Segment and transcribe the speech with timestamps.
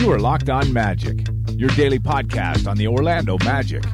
[0.00, 3.84] You are Locked On Magic, your daily podcast on the Orlando Magic,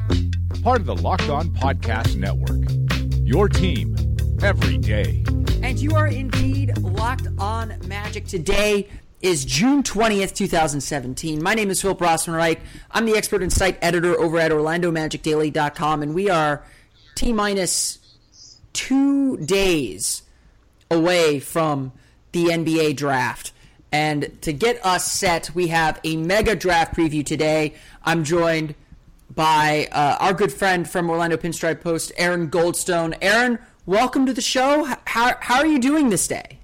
[0.63, 2.61] part of the Locked On Podcast Network.
[3.27, 3.93] Your team
[4.41, 5.25] every day.
[5.61, 8.25] And you are indeed locked on Magic.
[8.25, 8.87] Today
[9.21, 11.43] is June 20th, 2017.
[11.43, 12.61] My name is Philip Rossman-Reich.
[12.89, 16.63] I'm the expert and site editor over at OrlandoMagicDaily.com, and we are
[17.15, 17.99] T minus
[18.71, 20.21] two days
[20.89, 21.91] away from
[22.31, 23.51] the NBA draft.
[23.91, 27.73] And to get us set, we have a mega draft preview today.
[28.03, 28.75] I'm joined
[29.33, 33.17] by uh, our good friend from Orlando Pinstripe Post, Aaron Goldstone.
[33.21, 34.83] Aaron, welcome to the show.
[35.05, 36.59] How, how are you doing this day?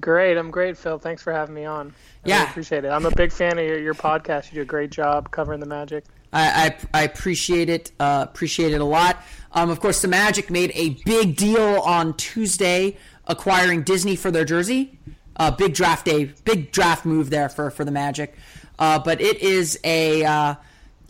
[0.00, 0.38] Great.
[0.38, 0.98] I'm great, Phil.
[0.98, 1.88] Thanks for having me on.
[2.24, 2.38] I yeah.
[2.38, 2.88] Really appreciate it.
[2.88, 4.50] I'm a big fan of your, your podcast.
[4.50, 6.04] You do a great job covering the Magic.
[6.32, 7.92] I, I, I appreciate it.
[7.98, 9.22] Uh, appreciate it a lot.
[9.52, 14.44] Um, of course, the Magic made a big deal on Tuesday acquiring Disney for their
[14.44, 14.98] jersey.
[15.40, 18.36] Uh, big draft day, big draft move there for, for the Magic.
[18.78, 20.54] Uh, but it is a uh,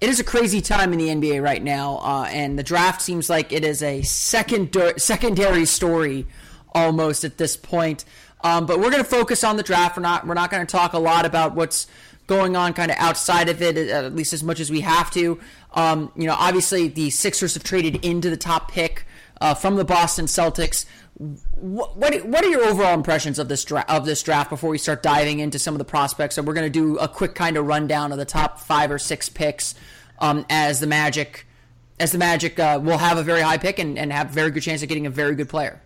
[0.01, 3.29] it is a crazy time in the NBA right now, uh, and the draft seems
[3.29, 6.29] like it is a second secondary story
[6.73, 8.05] almost at this point.
[8.43, 9.97] Um, but we're going to focus on the draft.
[9.97, 11.89] We're not we're not going to talk a lot about what's
[12.27, 15.41] going on kind of outside of it, at least as much as we have to.
[15.75, 19.05] Um, you know, obviously the Sixers have traded into the top pick
[19.41, 20.87] uh, from the Boston Celtics.
[21.21, 25.03] What, what are your overall impressions of this dra- of this draft before we start
[25.03, 26.37] diving into some of the prospects?
[26.37, 28.99] So we're going to do a quick kind of rundown of the top five or
[28.99, 29.75] six picks
[30.19, 31.47] um, as the Magic
[31.99, 34.63] as the Magic uh, will have a very high pick and, and have very good
[34.63, 35.83] chance of getting a very good player.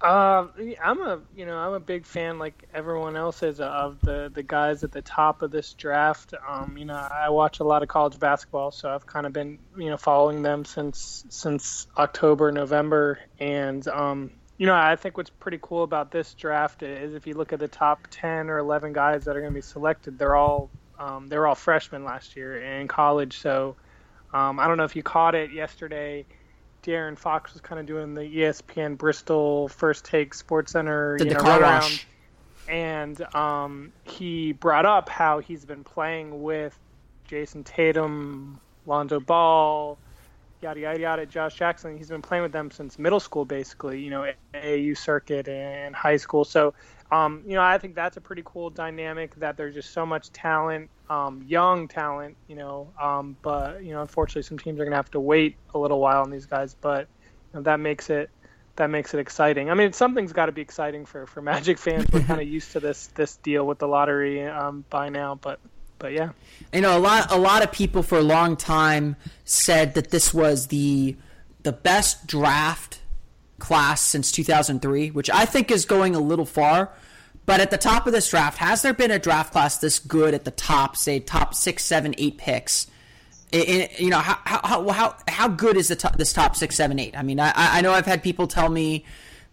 [0.00, 0.48] Uh,
[0.84, 4.42] I'm a you know I'm a big fan like everyone else is of the the
[4.42, 6.34] guys at the top of this draft.
[6.46, 9.58] Um, you know I watch a lot of college basketball, so I've kind of been
[9.76, 15.30] you know following them since since October November, and um, you know I think what's
[15.30, 18.92] pretty cool about this draft is if you look at the top ten or eleven
[18.92, 20.68] guys that are going to be selected, they're all
[20.98, 23.38] um, they were all freshmen last year in college.
[23.38, 23.76] So
[24.34, 26.26] um, I don't know if you caught it yesterday
[26.86, 31.34] De'Aaron Fox was kind of doing the ESPN Bristol First Take Sports Center Did you
[31.34, 32.04] know, car around,
[32.68, 36.78] and um, he brought up how he's been playing with
[37.28, 39.98] Jayson Tatum, Lonzo Ball,
[40.62, 41.96] yada yada yada, Josh Jackson.
[41.98, 44.00] He's been playing with them since middle school, basically.
[44.00, 46.44] You know, AAU circuit and high school.
[46.44, 46.74] So,
[47.10, 49.34] um, you know, I think that's a pretty cool dynamic.
[49.36, 52.36] That there's just so much talent, um, young talent.
[52.48, 55.78] You know, um, but you know, unfortunately, some teams are gonna have to wait a
[55.78, 56.74] little while on these guys.
[56.80, 57.08] But
[57.52, 58.30] you know, that makes it
[58.76, 59.70] that makes it exciting.
[59.70, 62.06] I mean, something's got to be exciting for for Magic fans.
[62.12, 65.60] We're kind of used to this this deal with the lottery um, by now, but
[65.98, 66.30] but yeah.
[66.72, 70.34] You know, a lot a lot of people for a long time said that this
[70.34, 71.16] was the
[71.62, 73.00] the best draft
[73.58, 76.90] class since 2003, which I think is going a little far.
[77.46, 80.34] But at the top of this draft, has there been a draft class this good
[80.34, 82.88] at the top, say top six, seven, eight picks?
[83.52, 87.16] You know, how, how how how good is the top, this top six, seven, eight?
[87.16, 89.04] I mean, I I know I've had people tell me,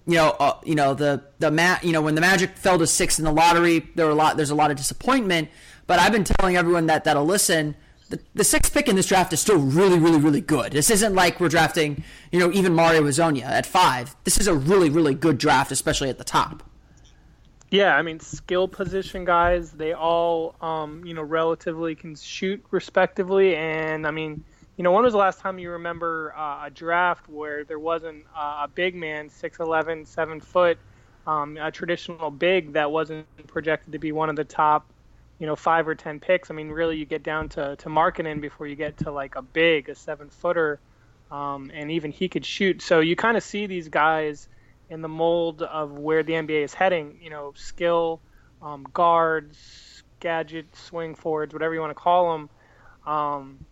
[0.08, 2.88] you know, uh, you know the the ma- you know when the Magic fell to
[2.88, 5.50] six in the lottery, there were a lot there's a lot of disappointment.
[5.86, 7.76] But I've been telling everyone that that'll listen.
[8.10, 10.74] The, sixth pick in this draft is still really, really, really good.
[10.74, 14.16] This isn't like we're drafting, you know, even Mario Hezonja at five.
[14.24, 16.64] This is a really, really good draft, especially at the top.
[17.72, 23.56] Yeah, I mean, skill position guys, they all, um, you know, relatively can shoot respectively.
[23.56, 24.44] And I mean,
[24.78, 28.26] you know, when was the last time you remember uh, a draft where there wasn't
[28.36, 30.78] uh, a big man, 6'11, 7 foot,
[31.26, 34.86] um, a traditional big that wasn't projected to be one of the top,
[35.40, 36.52] you know, five or 10 picks?
[36.52, 39.42] I mean, really, you get down to, to Markkanen before you get to like a
[39.42, 40.80] big, a seven footer,
[41.32, 42.82] um, and even he could shoot.
[42.82, 44.48] So you kind of see these guys
[44.90, 47.20] in the mold of where the NBA is heading.
[47.22, 48.22] You know, skill,
[48.62, 52.50] um, guards, gadget, swing forwards, whatever you want to call them.
[53.06, 53.66] Um,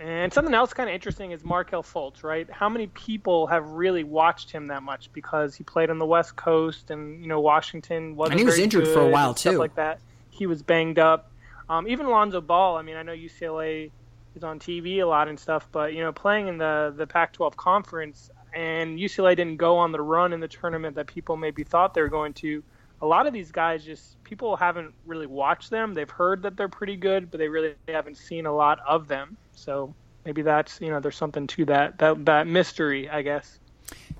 [0.00, 2.48] and something else kind of interesting is Markelle Fultz, right?
[2.50, 6.36] How many people have really watched him that much because he played on the West
[6.36, 8.32] Coast and you know Washington wasn't.
[8.32, 9.58] And he was injured for a while too.
[9.58, 10.00] like that.
[10.40, 11.30] He was banged up.
[11.68, 12.78] Um, even Lonzo Ball.
[12.78, 13.90] I mean, I know UCLA
[14.34, 17.54] is on TV a lot and stuff, but you know, playing in the the Pac-12
[17.56, 21.92] conference, and UCLA didn't go on the run in the tournament that people maybe thought
[21.92, 22.62] they were going to.
[23.02, 25.92] a lot of these guys just people haven't really watched them.
[25.92, 29.36] They've heard that they're pretty good, but they really haven't seen a lot of them.
[29.52, 29.94] So
[30.24, 33.58] maybe that's you know there's something to that that that mystery, I guess.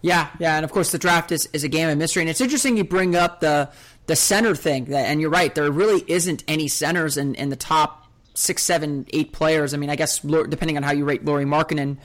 [0.02, 2.40] Yeah, yeah, and of course the draft is, is a game of mystery, and it's
[2.40, 3.70] interesting you bring up the
[4.10, 5.54] the center thing, and you're right.
[5.54, 9.72] There really isn't any centers in, in the top six, seven, eight players.
[9.72, 11.96] I mean, I guess depending on how you rate Lauri Markkanen,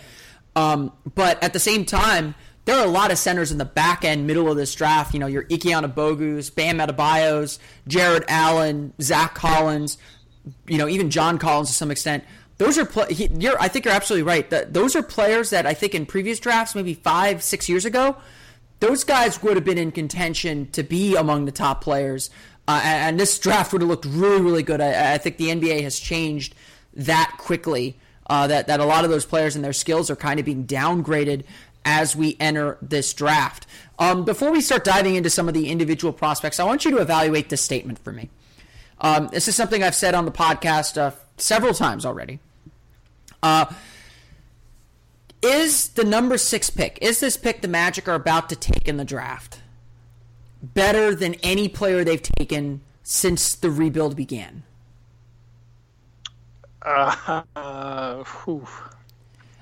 [0.56, 2.36] um, but at the same time,
[2.66, 5.16] there are a lot of centers in the back end, middle of this draft.
[5.16, 7.57] You know, your Ike Anigbogus, Bam Adebayos,
[7.88, 9.98] Jarrett Allen, Zach Collins,
[10.68, 12.24] you know, even John Collins to some extent.
[12.60, 13.28] Those are pl- he,
[13.60, 14.48] I think you're absolutely right.
[14.48, 18.16] The, those are players that I think in previous drafts, maybe five, six years ago,
[18.80, 22.30] those guys would have been in contention to be among the top players.
[22.68, 24.81] Uh, and, this draft would have looked really, really good.
[24.81, 26.56] I, I think the NBA has changed
[26.94, 27.98] that quickly.
[28.27, 30.66] Uh, that that a lot of those players and their skills are kind of being
[30.66, 31.44] downgraded
[31.86, 33.68] as we enter this draft.
[34.00, 36.98] Um, before we start diving into some of the individual prospects, I want you to
[36.98, 38.31] evaluate this statement for me.
[39.00, 42.39] Um, this is something I've said on the podcast uh, several times already.
[43.44, 43.66] Uh,
[45.45, 48.97] is the number six pick, is this pick the Magic are about to take in
[48.97, 49.59] the draft
[50.62, 54.63] better than any player they've taken since the rebuild began?
[56.81, 58.24] Uh, uh,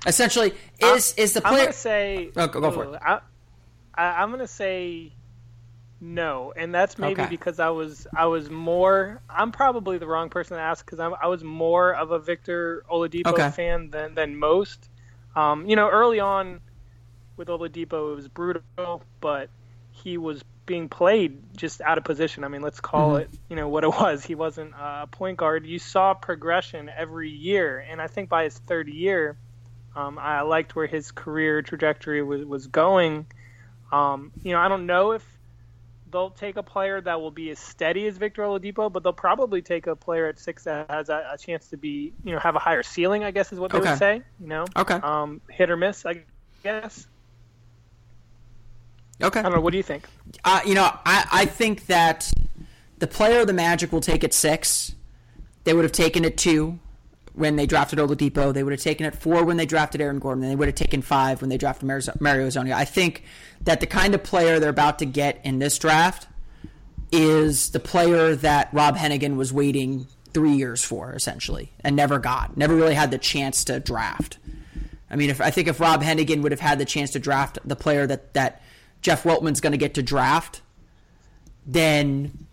[0.06, 1.54] Essentially, is is the player?
[1.54, 2.30] I'm gonna say.
[2.36, 3.00] Oh, go, go for it.
[3.02, 3.20] I,
[3.94, 5.12] I, am gonna say
[6.00, 7.30] no, and that's maybe okay.
[7.30, 9.22] because I was I was more.
[9.30, 13.28] I'm probably the wrong person to ask because I was more of a Victor Oladipo
[13.28, 13.50] okay.
[13.50, 14.90] fan than than most.
[15.36, 16.60] Um, you know, early on
[17.36, 19.50] with Oladipo, it was brutal, but
[19.90, 22.44] he was being played just out of position.
[22.44, 23.32] I mean, let's call mm-hmm.
[23.32, 24.24] it, you know, what it was.
[24.24, 25.66] He wasn't a point guard.
[25.66, 29.36] You saw progression every year, and I think by his third year,
[29.96, 33.26] um, I liked where his career trajectory was was going.
[33.92, 35.24] Um, you know, I don't know if
[36.14, 39.60] they'll take a player that will be as steady as Victor Oladipo, but they'll probably
[39.60, 42.54] take a player at six that has a, a chance to be, you know, have
[42.54, 43.24] a higher ceiling.
[43.24, 43.90] I guess is what they okay.
[43.90, 44.22] would say.
[44.40, 46.22] You know, okay, um, hit or miss, I
[46.62, 47.08] guess.
[49.20, 49.40] Okay.
[49.40, 49.60] I don't know.
[49.60, 50.06] What do you think?
[50.44, 52.32] Uh, you know, I, I think that
[52.98, 54.94] the player of the Magic will take it six.
[55.64, 56.78] They would have taken it two
[57.34, 58.54] when they drafted Oladipo.
[58.54, 60.44] They would have taken it four when they drafted Aaron Gordon.
[60.44, 62.08] And they would have taken five when they drafted Mario
[62.48, 62.72] Hezonja.
[62.72, 63.24] I think
[63.60, 66.28] that the kind of player they're about to get in this draft
[67.12, 72.56] is the player that Rob Hennigan was waiting three years for, essentially, and never got.
[72.56, 74.38] Never really had the chance to draft.
[75.10, 77.58] I mean, if I think if Rob Hennigan would have had the chance to draft
[77.64, 78.62] the player that that
[79.00, 80.60] Jeff Weltman's going to get to draft,
[81.66, 82.46] then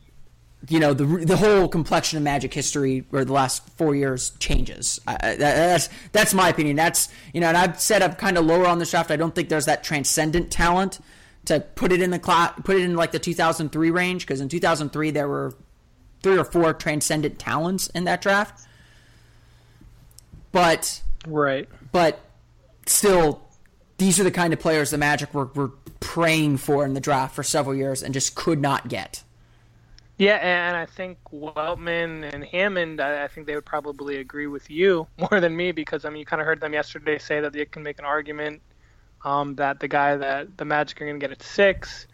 [0.70, 5.00] you know the the whole complexion of Magic history or the last four years changes.
[5.06, 6.76] that, that's that's my opinion.
[6.76, 9.12] That's you know, and I've said I'm kind of lower on the draft.
[9.12, 11.00] I don't think there's that transcendent talent
[11.46, 14.50] to put it in the class, put it in like the 2003 range because in
[14.50, 15.56] 2003 there were
[16.22, 18.68] three or four transcendent talents in that draft.
[20.52, 22.20] But right, but
[22.86, 23.42] still,
[23.98, 27.34] these are the kind of players the Magic were, were praying for in the draft
[27.34, 29.24] for several years and just could not get.
[30.22, 35.08] Yeah, and I think Weltman and Hammond, I, think they would probably agree with you
[35.18, 37.66] more than me because I mean, you kind of heard them yesterday say that they
[37.66, 38.62] can make an argument
[39.26, 42.06] um, that the guy that the Magic are going to get at six,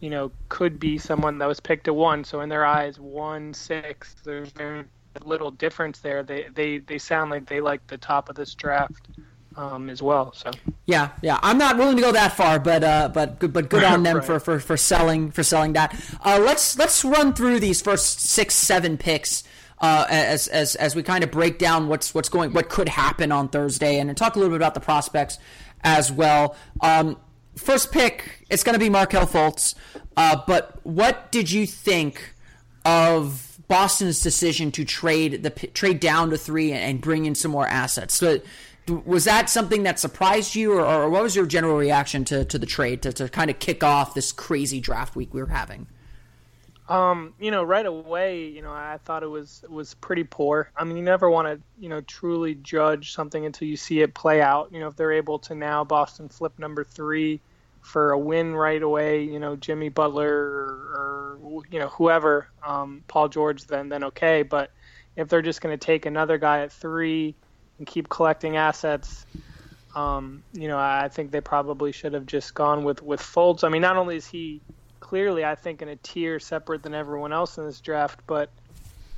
[0.00, 2.22] you know, could be someone that was picked at one.
[2.22, 4.84] So in their eyes, one six, there's very
[5.24, 6.22] little difference there.
[6.22, 9.08] They they they sound like they like the top of this draft
[9.56, 10.32] um, as well.
[10.32, 10.50] So
[10.86, 13.84] yeah, yeah, I'm not willing to go that far, but uh, but good, but good
[13.84, 14.24] on them right.
[14.24, 15.94] for, for, for selling for selling that.
[16.24, 19.44] Uh, let's let's run through these first six seven picks.
[19.80, 23.32] Uh, as, as as we kind of break down what's what's going what could happen
[23.32, 25.36] on Thursday and talk a little bit about the prospects
[25.82, 26.56] as well.
[26.80, 27.18] Um,
[27.56, 29.74] first pick, it's going to be Markelle Fultz.
[30.16, 32.34] Uh, but what did you think
[32.84, 37.66] of Boston's decision to trade the trade down to three and bring in some more
[37.66, 38.14] assets?
[38.14, 38.40] So
[38.88, 42.58] was that something that surprised you, or, or what was your general reaction to, to
[42.58, 45.86] the trade to, to kind of kick off this crazy draft week we were having?
[46.88, 50.70] Um, you know, right away, you know, I thought it was was pretty poor.
[50.76, 54.12] I mean, you never want to, you know, truly judge something until you see it
[54.12, 54.70] play out.
[54.70, 57.40] You know, if they're able to now Boston flip number three
[57.80, 63.02] for a win right away, you know, Jimmy Butler or, or you know whoever, um,
[63.08, 64.42] Paul George, then then okay.
[64.42, 64.70] But
[65.16, 67.34] if they're just going to take another guy at three
[67.78, 69.26] and keep collecting assets.
[69.94, 73.64] Um, you know, I think they probably should have just gone with with Fultz.
[73.64, 74.62] I mean, not only is he
[75.00, 78.52] clearly, I think, in a tier separate than everyone else in this draft, but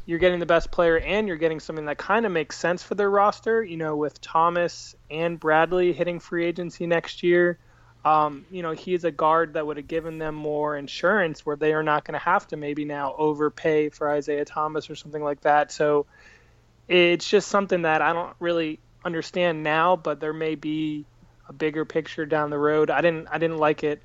[0.05, 2.95] you're getting the best player and you're getting something that kind of makes sense for
[2.95, 3.63] their roster.
[3.63, 7.59] You know, with Thomas and Bradley hitting free agency next year,
[8.05, 11.73] um, you know, he's a guard that would have given them more insurance where they
[11.73, 15.41] are not going to have to maybe now overpay for Isaiah Thomas or something like
[15.41, 15.73] that.
[15.73, 16.07] So
[16.89, 21.05] it's just something that I don't really understand now, but there may be
[21.49, 22.91] a bigger picture down the road.
[22.91, 24.03] I didn't I didn't like it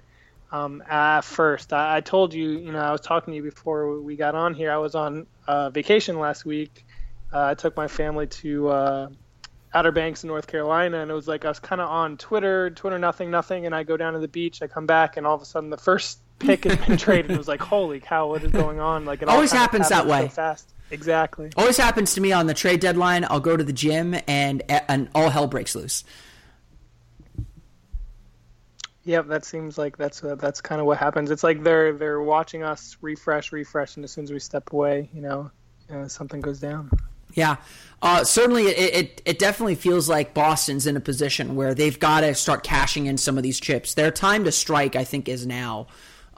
[0.52, 1.74] um, at first.
[1.74, 4.54] I, I, told you, you know, I was talking to you before we got on
[4.54, 4.72] here.
[4.72, 6.86] I was on uh, vacation last week.
[7.34, 9.10] Uh, I took my family to uh,
[9.74, 12.70] Outer Banks in North Carolina, and it was like I was kind of on Twitter,
[12.72, 14.62] Twitter nothing, nothing, and I go down to the beach.
[14.62, 17.32] I come back, and all of a sudden the first pick has been traded.
[17.32, 19.06] It was like, holy cow, what is going on?
[19.06, 20.24] Like it always happens that way.
[20.24, 20.74] So fast.
[20.92, 21.50] Exactly.
[21.56, 23.26] Always happens to me on the trade deadline.
[23.30, 26.04] I'll go to the gym, and and all hell breaks loose.
[29.04, 31.32] Yep, that seems like that's uh, that's kind of what happens.
[31.32, 35.10] It's like they're they're watching us refresh, refresh, and as soon as we step away,
[35.14, 35.50] you know,
[35.92, 36.92] uh, something goes down.
[37.34, 37.56] Yeah,
[38.02, 42.22] uh, certainly it, it, it definitely feels like Boston's in a position where they've got
[42.22, 43.94] to start cashing in some of these chips.
[43.94, 45.88] Their time to strike, I think, is now.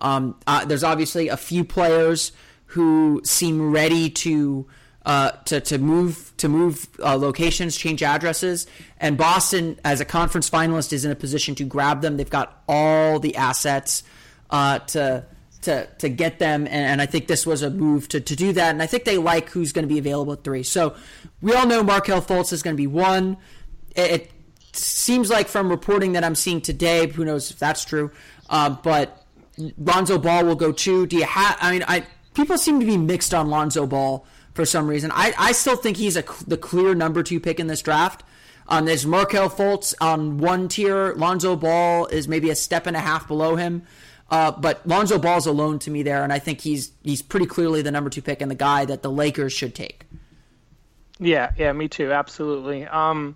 [0.03, 2.31] Um, uh, there's obviously a few players
[2.67, 4.67] who seem ready to
[5.05, 8.67] uh, to to move to move uh, locations, change addresses,
[8.99, 12.17] and Boston, as a conference finalist, is in a position to grab them.
[12.17, 14.03] They've got all the assets
[14.49, 15.25] uh, to
[15.63, 18.53] to to get them, and, and, I think this was a move to, to do
[18.53, 18.69] that.
[18.69, 20.63] And I think they like who's going to be available at three.
[20.63, 20.95] So
[21.41, 23.37] we all know Markelle Fultz is going to be one.
[23.95, 24.29] It, it,
[24.75, 28.09] seems like from reporting that I'm seeing today, who knows if that's true,
[28.49, 29.22] uh, but
[29.77, 31.05] Lonzo Ball will go two.
[31.05, 31.57] Do you have?
[31.61, 35.11] I mean, I people seem to be mixed on Lonzo Ball for some reason.
[35.13, 38.23] I, I still think he's a, the clear number two pick in this draft.
[38.67, 41.13] Um, there's Markelle Fultz on one tier.
[41.15, 43.83] Lonzo Ball is maybe a step and a half below him.
[44.29, 47.81] Uh, but Lonzo Ball's alone to me there, and I think he's he's pretty clearly
[47.81, 50.05] the number two pick and the guy that the Lakers should take.
[51.19, 52.87] Yeah, yeah, me too, absolutely.
[52.87, 53.35] Um,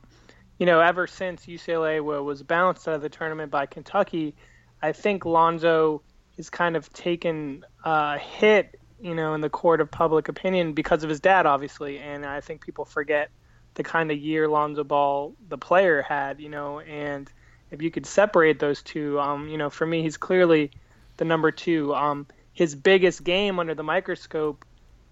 [0.57, 4.33] you know, ever since UCLA was bounced out of the tournament by Kentucky,
[4.81, 6.01] I think Lonzo
[6.37, 11.03] has kind of taken a hit you know, in the court of public opinion because
[11.03, 11.99] of his dad, obviously.
[11.99, 13.29] And I think people forget
[13.75, 17.31] the kind of year Lonzo Ball, the player, had, you know, and
[17.69, 20.71] if you could separate those two, um, you know, for me, he's clearly
[21.17, 21.93] the number two.
[21.93, 24.65] Um, his biggest game under the microscope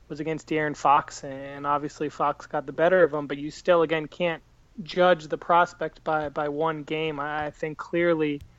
[0.08, 3.82] was against De'Aaron Fox, and obviously Fox got the better of him, but you still,
[3.84, 4.42] again, can't
[4.82, 7.20] judge the prospect by, by one game.
[7.20, 8.42] I think clearly–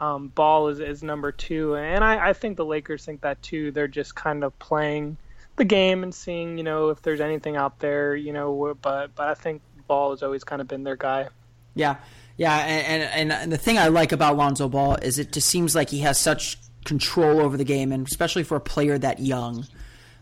[0.00, 3.70] um, Ball is, is number two, and I, I think the Lakers think that too.
[3.70, 5.18] They're just kind of playing
[5.56, 8.76] the game and seeing, you know, if there's anything out there, you know.
[8.80, 11.28] But but I think Ball has always kind of been their guy.
[11.74, 11.96] Yeah,
[12.38, 15.74] yeah, and and, and the thing I like about Lonzo Ball is it just seems
[15.74, 19.66] like he has such control over the game, and especially for a player that young,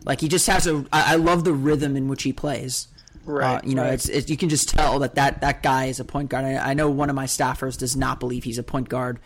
[0.03, 0.85] like he just has a.
[0.91, 2.89] I love the rhythm in which he plays.
[3.23, 3.57] Right.
[3.57, 3.93] Uh, you know, right.
[3.93, 6.45] it's, it's, you can just tell that that, that guy is a point guard.
[6.45, 9.19] I, I know one of my staffers does not believe he's a point guard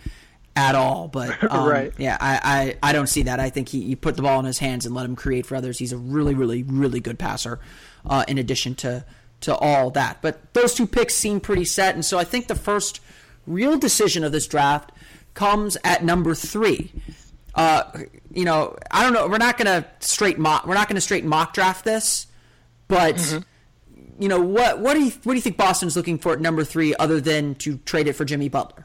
[0.56, 1.08] at all.
[1.08, 1.94] But um, right.
[1.98, 3.40] yeah, I, I, I, don't see that.
[3.40, 5.56] I think he you put the ball in his hands and let him create for
[5.56, 5.80] others.
[5.80, 7.60] He's a really, really, really good passer.
[8.06, 9.06] Uh, in addition to
[9.40, 12.56] to all that, but those two picks seem pretty set, and so I think the
[12.56, 13.00] first
[13.48, 14.92] real decision of this draft
[15.34, 16.92] comes at number three.
[17.56, 17.84] Uh,
[18.34, 19.28] you know, I don't know.
[19.28, 20.68] We're not gonna straight mock.
[20.68, 22.28] We're not gonna straight mock draft this,
[22.88, 23.16] but.
[23.16, 23.40] Mm-hmm.
[24.20, 24.80] You know what?
[24.80, 27.56] What do you what do you think Boston's looking for at number three, other than
[27.56, 28.83] to trade it for Jimmy Butler?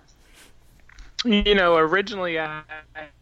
[1.24, 2.62] You know, originally I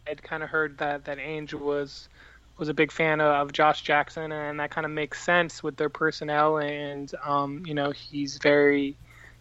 [0.05, 2.09] had kind of heard that that Ainge was
[2.57, 5.89] was a big fan of Josh Jackson, and that kind of makes sense with their
[5.89, 6.57] personnel.
[6.57, 8.95] And um, you know, he's very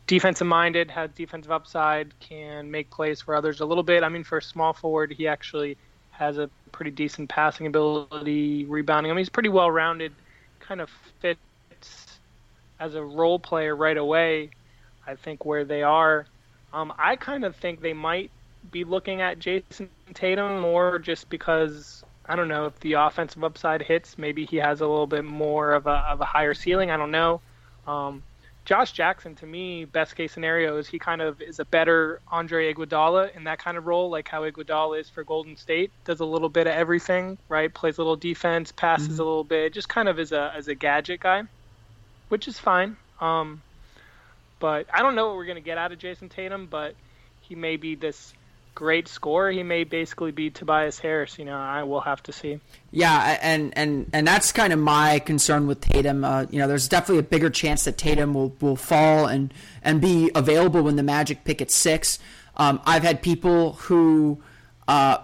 [0.07, 4.03] defensive minded, has defensive upside, can make plays for others a little bit.
[4.03, 5.77] I mean, for a small forward, he actually
[6.13, 9.11] has a pretty decent passing ability, rebounding.
[9.11, 10.13] I mean, he's pretty well rounded.
[10.61, 11.39] Kind of fits
[12.81, 14.51] as a role player right away.
[15.07, 16.27] I think where they are.
[16.73, 18.31] Um, I kind of think they might
[18.71, 23.83] be looking at Jayson Tatum more just because I don't know if the offensive upside
[23.83, 24.19] hits.
[24.19, 26.91] Maybe he has a little bit more of a of a higher ceiling.
[26.91, 27.41] I don't know.
[27.87, 28.23] Um,
[28.65, 32.75] Josh Jackson, to me, best case scenario is he kind of is a better Andre
[32.75, 35.93] Iguodala in that kind of role, like how Iguodala is for Golden State.
[36.05, 37.73] Does a little bit of everything, right?
[37.73, 39.21] Plays a little defense, passes mm-hmm.
[39.21, 41.45] a little bit, just kind of as a as a gadget guy,
[42.29, 42.97] which is fine.
[43.21, 43.63] Um,
[44.59, 46.97] but I don't know what we're gonna get out of Jayson Tatum, but
[47.43, 48.35] he may be this
[48.77, 51.37] great scorer, he may basically be Tobias Harris.
[51.37, 52.61] You know, I will have to see.
[52.93, 56.23] Yeah, and and and that's kind of my concern with Tatum.
[56.25, 59.53] Uh, you know, there's definitely a bigger chance that Tatum will will fall and
[59.83, 62.21] and be available when the Magic pick at six.
[62.57, 64.41] Um, I've had people who
[64.87, 65.19] uh,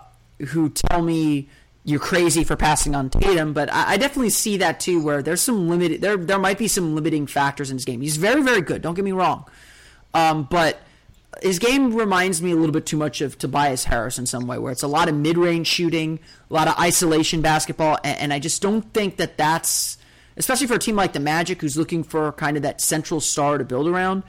[0.48, 1.48] who tell me
[1.84, 5.02] you're crazy for passing on Tatum, but I, I, definitely see that too.
[5.02, 8.00] Where there's some limited there there might be some limiting factors in his game.
[8.00, 8.82] He's very very good.
[8.82, 9.44] Don't get me wrong,
[10.14, 10.80] um, but
[11.40, 14.58] his game reminds me a little bit too much of Tobias Harris in some way,
[14.58, 16.20] where it's a lot of mid-range shooting,
[16.50, 19.98] a lot of isolation basketball, and, and I just don't think that that's,
[20.36, 23.58] especially for a team like the Magic, who's looking for kind of that central star
[23.58, 24.24] to build around.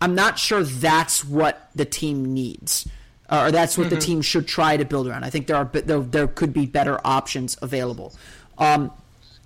[0.00, 2.88] I'm not sure that's what the team needs,
[3.30, 3.94] or that's what mm-hmm.
[3.94, 5.24] the team should try to build around.
[5.24, 8.14] I think there are there, there could be better options available.
[8.58, 8.90] Um,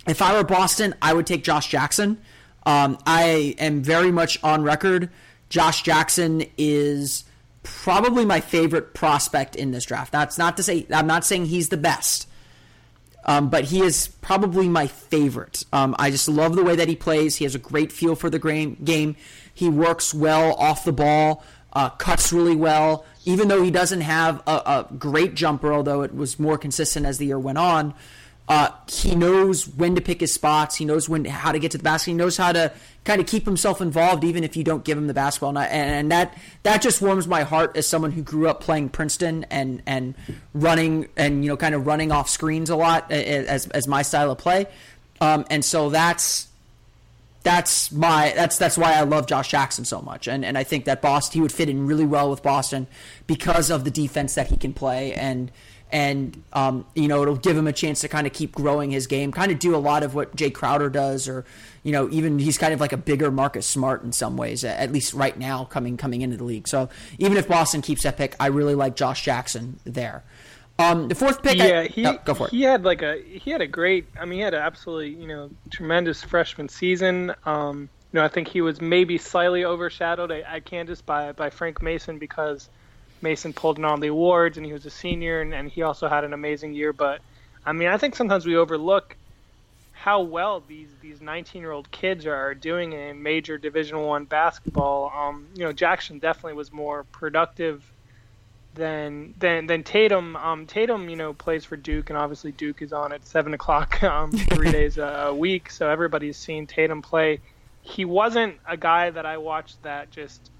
[0.06, 2.18] if I were Boston, I would take Josh Jackson.
[2.64, 5.10] Um, I am very much on record
[5.52, 7.24] Josh Jackson is
[7.62, 10.10] probably my favorite prospect in this draft.
[10.10, 12.26] That's not to say I'm not saying he's the best,
[13.26, 15.64] um, but he is probably my favorite.
[15.70, 17.36] Um, I just love the way that he plays.
[17.36, 18.38] He has a great feel for the
[18.82, 19.16] game.
[19.52, 21.44] He works well off the ball,
[21.74, 23.04] uh, cuts really well.
[23.26, 27.18] Even though he doesn't have a, a great jumper, although it was more consistent as
[27.18, 27.92] the year went on.
[28.52, 30.76] Uh, he knows when to pick his spots.
[30.76, 32.10] He knows when how to get to the basket.
[32.10, 32.70] He knows how to
[33.02, 35.56] kind of keep himself involved, even if you don't give him the basketball.
[35.56, 39.46] And, and that that just warms my heart as someone who grew up playing Princeton
[39.48, 40.14] and and
[40.52, 44.30] running and you know kind of running off screens a lot as as my style
[44.30, 44.66] of play.
[45.22, 46.48] Um, and so that's
[47.44, 50.84] that's my that's that's why I love Josh Jackson so much, and and I think
[50.84, 52.86] that Boston he would fit in really well with Boston
[53.26, 55.50] because of the defense that he can play and
[55.92, 59.06] and um, you know it'll give him a chance to kind of keep growing his
[59.06, 61.44] game, kind of do a lot of what Jae Crowder does, or
[61.82, 64.90] you know even he's kind of like a bigger Marcus Smart in some ways, at
[64.90, 66.66] least right now coming coming into the league.
[66.66, 70.24] So even if Boston keeps that pick, I really like Josh Jackson there.
[70.78, 72.50] Um, the fourth pick, yeah, I, he oh, go for it.
[72.50, 75.28] He had like a he had a great, I mean, he had an absolutely you
[75.28, 77.34] know tremendous freshman season.
[77.44, 81.82] Um, you know, I think he was maybe slightly overshadowed at Kansas by by Frank
[81.82, 82.70] Mason because
[83.22, 86.08] Mason pulled in all the awards and he was a senior and, and he also
[86.08, 86.92] had an amazing year.
[86.92, 87.20] But
[87.64, 89.16] I mean, I think sometimes we overlook
[89.92, 95.12] how well these these 19 year old kids are doing in major Division One basketball.
[95.16, 97.84] Um, you know, Jackson definitely was more productive
[98.74, 100.36] than than than Tatum.
[100.36, 104.02] Um, Tatum, you know, plays for Duke, and obviously Duke is on at seven o'clock
[104.04, 107.40] um, three days a week, so everybody's seen Tatum play.
[107.82, 110.51] He wasn't a guy that I watched that just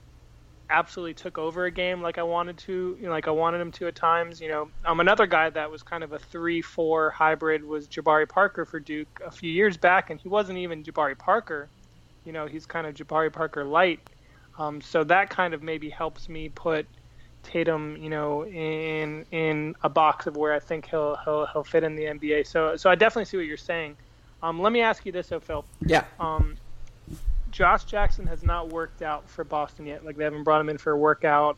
[0.72, 3.70] absolutely took over a game like I wanted to, you know, like I wanted him
[3.72, 4.40] to at times.
[4.40, 8.64] You know, um, another guy that was kind of a three-four hybrid was Jabari Parker
[8.64, 11.68] for Duke a few years back, and he wasn't even Jabari Parker.
[12.24, 14.00] You know, he's kind of Jabari Parker light.
[14.58, 16.87] Um, so that kind of maybe helps me put
[17.42, 21.85] Tatum, you know, in in a box of where I think he'll he'll he'll fit
[21.85, 22.46] in the NBA.
[22.46, 23.96] So so I definitely see what you're saying.
[24.42, 25.64] Um, let me ask you this, though, Phil.
[25.87, 26.04] Yeah.
[26.18, 26.56] Um,
[27.52, 30.04] Josh Jackson has not worked out for Boston yet.
[30.04, 31.56] Like they haven't brought him in for a workout.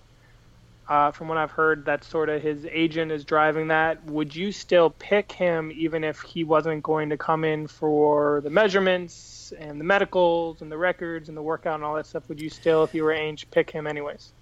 [0.87, 4.05] Uh, from what I've heard, that sort of his agent is driving that.
[4.05, 8.51] Would you still pick him even if he wasn't going to come in for the
[8.51, 12.29] measurements and the medicals and the records and the workout and all that stuff?
[12.29, 14.33] Would you still, if you were Ainge, pick him anyways?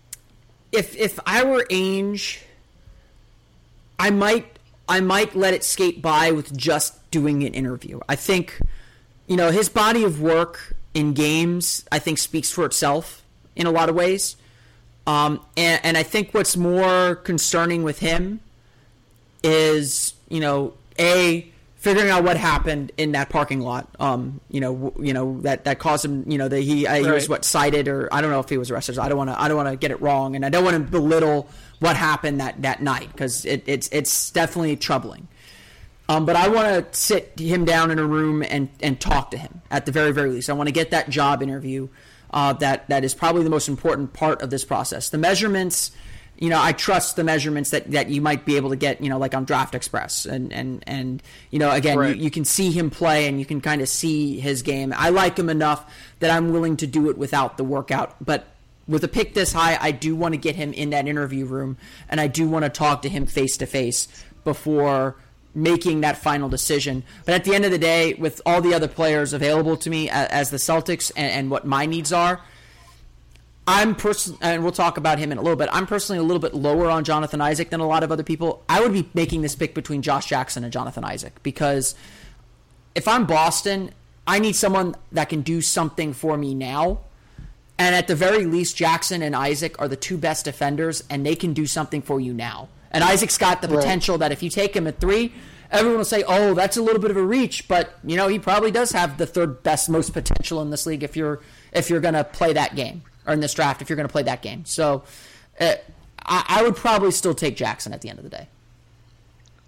[0.72, 2.42] If if I were Ainge,
[4.00, 8.00] I might I might let it skate by with just doing an interview.
[8.08, 8.58] I think,
[9.28, 13.22] you know, his body of work in games, I think speaks for itself
[13.56, 14.36] in a lot of ways.
[15.06, 18.40] Um, and, and I think what's more concerning with him
[19.42, 21.52] is, you know, a
[21.82, 23.88] figuring out what happened in that parking lot.
[23.98, 26.24] Um, you know, w- you know that that caused him.
[26.30, 28.56] You know that he uh, he was what cited or I don't know if he
[28.56, 28.98] was arrested.
[28.98, 30.76] I don't want to I don't want to get it wrong, and I don't want
[30.76, 31.48] to belittle
[31.80, 35.26] what happened that that night because it, it's it's definitely troubling.
[36.08, 39.38] Um, but I want to sit him down in a room and, and talk to
[39.38, 40.50] him at the very, very least.
[40.50, 41.88] I want to get that job interview.
[42.30, 45.10] Uh, that that is probably the most important part of this process.
[45.10, 45.92] The measurements,
[46.38, 49.10] you know, I trust the measurements that, that you might be able to get, you
[49.10, 52.16] know, like on Draft Express, and and and you know, again, right.
[52.16, 54.94] you, you can see him play and you can kind of see his game.
[54.96, 58.46] I like him enough that I'm willing to do it without the workout, but
[58.88, 61.76] with a pick this high, I do want to get him in that interview room,
[62.08, 64.08] and I do want to talk to him face to face
[64.42, 65.16] before
[65.54, 67.02] making that final decision.
[67.24, 70.08] But at the end of the day, with all the other players available to me
[70.08, 72.40] as, the Celtics and, and, what my needs are,
[73.66, 75.68] I'm person, and we'll talk about him in a little bit.
[75.72, 78.62] I'm personally a little bit lower on Jonathan Isaac than a lot of other people.
[78.68, 81.94] I would be making this pick between Josh Jackson and Jonathan Isaac because
[82.94, 83.92] if I'm Boston,
[84.26, 87.00] I need someone that can do something for me now.
[87.78, 91.34] And at the very least, Jackson and Isaac are the two best defenders, and they
[91.34, 92.68] can do something for you now.
[92.92, 94.20] And Isaac's got the potential right.
[94.20, 95.32] that if you take him at three,
[95.70, 98.38] everyone will say, "Oh, that's a little bit of a reach," but you know he
[98.38, 101.40] probably does have the third best, most potential in this league if you're
[101.72, 104.12] if you're going to play that game or in this draft if you're going to
[104.12, 104.64] play that game.
[104.64, 105.04] So,
[105.58, 105.74] uh,
[106.24, 108.48] I, I, would probably still take Jackson at the end of the day.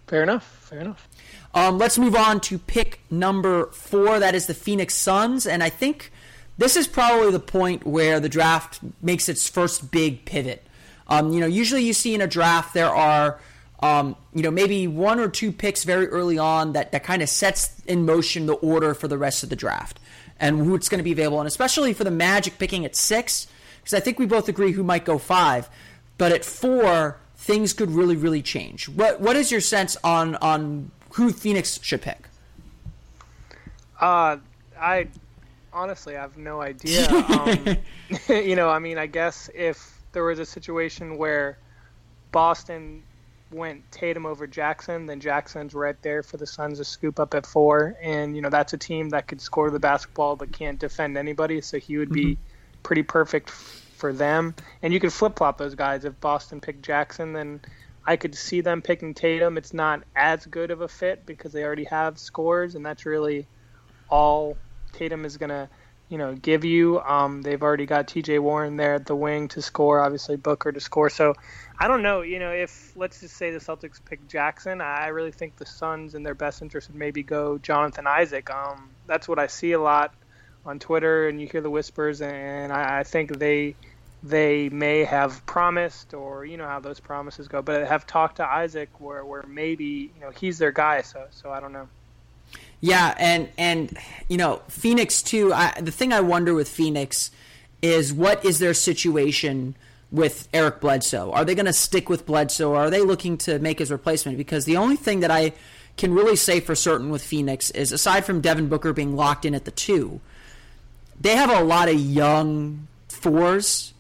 [0.07, 0.45] Fair enough.
[0.69, 1.09] Fair enough.
[1.55, 4.19] Um, let's move on to pick number four.
[4.19, 6.13] That is the Phoenix Suns, and I think
[6.59, 10.65] this is probably the point where the draft makes its first big pivot
[11.09, 13.39] Um, you know, usually you see in a draft there are,
[13.81, 17.29] um, you know, maybe one or two picks very early on that, that kind of
[17.29, 20.01] sets in motion the order for the rest of the draft
[20.41, 21.41] and who's going to be available.
[21.41, 23.47] And especially for the Magic picking at six,
[23.79, 25.69] because I think we both agree who might go five.
[26.17, 28.89] But at four, things could really, really change.
[28.89, 32.29] What What is your sense on on who Phoenix should pick?
[34.01, 34.39] Uh,
[34.79, 35.09] I
[35.73, 37.09] honestly have no idea.
[37.35, 37.77] Um,
[38.29, 41.59] you know, I mean, I guess if there was a situation where
[42.33, 43.03] Boston
[43.51, 47.47] went Tatum over Jackson, then Jackson's right there for the Suns to scoop up at
[47.47, 47.97] four.
[48.03, 51.61] And, you know, that's a team that could score the basketball but can't defend anybody.
[51.61, 52.43] So he would be mm-hmm.
[52.83, 54.55] pretty perfect for them.
[54.83, 56.05] And you could flip flop those guys.
[56.05, 57.61] If Boston picked Jackson, then
[58.07, 59.57] I could see them picking Tatum.
[59.57, 63.47] It's not as good of a fit because they already have scores, and that's really
[64.11, 64.59] all
[64.93, 65.69] Tatum is going to
[66.09, 67.01] you know give you.
[67.01, 68.39] Um, they've already got T.J.
[68.39, 71.11] Warren there at the wing to score, obviously Booker to score.
[71.11, 71.35] So
[71.79, 72.23] I don't know.
[72.23, 76.15] You know, if let's just say the Celtics pick Jackson, I really think the Suns
[76.15, 78.51] in their best interest would maybe go Jonathan Isaac.
[78.51, 80.15] Um, that's what I see a lot
[80.67, 83.75] on Twitter, and you hear the whispers, and I, I think they
[84.23, 88.47] they may have promised, or you know how those promises go, but have talked to
[88.47, 91.03] Isaac where where maybe you know he's their guy.
[91.03, 91.89] So so I don't know.
[92.81, 93.97] Yeah, and and
[94.29, 95.53] you know Phoenix too.
[95.53, 97.31] I, the thing I wonder with Phoenix
[97.83, 99.75] is what is their situation
[100.11, 101.33] with Eric Bledsoe?
[101.33, 104.39] Are they going to stick with Bledsoe, or are they looking to make his replacement?
[104.39, 105.53] Because the only thing that I
[105.97, 109.55] can really say for certain with Phoenix is, aside from Devin Booker being locked in
[109.55, 110.21] at the two,
[111.21, 113.93] they have a lot of young fours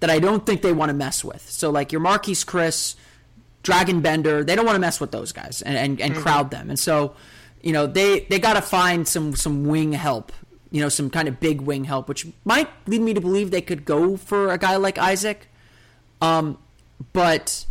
[0.00, 1.48] that I don't think they want to mess with.
[1.48, 2.96] So like your Marquese Chriss,
[3.62, 6.22] Dragan Bender, they don't want to mess with those guys and, and, and mm-hmm.
[6.22, 6.70] crowd them.
[6.70, 7.14] And so
[7.62, 10.32] you know they they got to find some some wing help
[10.70, 13.60] you know some kind of big wing help which might lead me to believe they
[13.60, 15.48] could go for a guy like isaac.
[16.20, 16.58] Um
[17.12, 17.66] but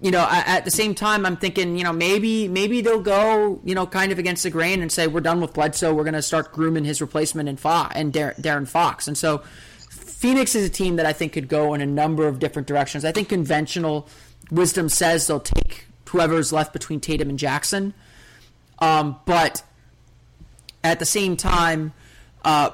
[0.00, 3.74] you know at the same time i'm thinking you know maybe maybe they'll go you
[3.74, 5.94] know kind of against the grain and say we're done with bledsoe.
[5.94, 9.06] We're going to start grooming his replacement in fox and De'Aaron fox.
[9.08, 9.38] And so
[9.88, 13.04] phoenix is a team that i think could go in a number of different directions.
[13.04, 14.08] I think conventional
[14.50, 17.92] wisdom says they'll take whoever's left between tatum and jackson
[18.78, 19.62] um, but
[20.82, 21.92] at the same time,
[22.44, 22.70] uh,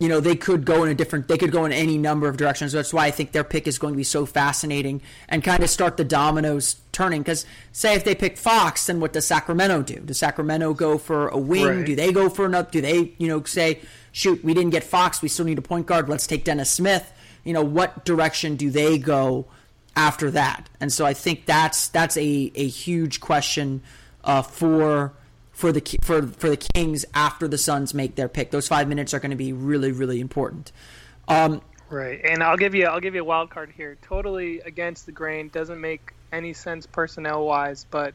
[0.00, 2.38] you know, they could go in a different, they could go in any number of
[2.38, 2.72] directions.
[2.72, 5.68] That's why I think their pick is going to be so fascinating and kind of
[5.68, 7.20] start the dominoes turning.
[7.20, 10.00] Because, say, if they pick Fox, then what does Sacramento do?
[10.00, 11.66] Does Sacramento go for a wing?
[11.66, 11.86] Right.
[11.86, 12.70] Do they go for another?
[12.70, 13.80] Do they, you know, say,
[14.12, 17.12] shoot, we didn't get Fox, we still need a point guard, let's take Dennis Smith?
[17.44, 19.46] You know, what direction do they go
[19.94, 20.70] after that?
[20.80, 23.82] And so I think that's that's a, a huge question
[24.24, 25.12] uh, for
[25.60, 28.50] for the for for the Kings after the Suns make their pick.
[28.50, 30.72] Those five minutes are going to be really really important.
[31.28, 33.98] Um, right, and I'll give you I'll give you a wild card here.
[34.02, 38.14] Totally against the grain, doesn't make any sense personnel wise, but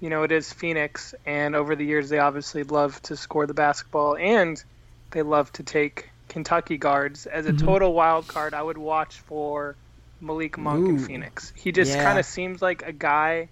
[0.00, 3.54] you know it is Phoenix, and over the years they obviously love to score the
[3.54, 4.62] basketball, and
[5.12, 7.24] they love to take Kentucky guards.
[7.24, 7.66] As a mm-hmm.
[7.66, 9.76] total wild card, I would watch for
[10.20, 11.54] Malik Monk Ooh, in Phoenix.
[11.56, 12.04] He just yeah.
[12.04, 13.48] kind of seems like a guy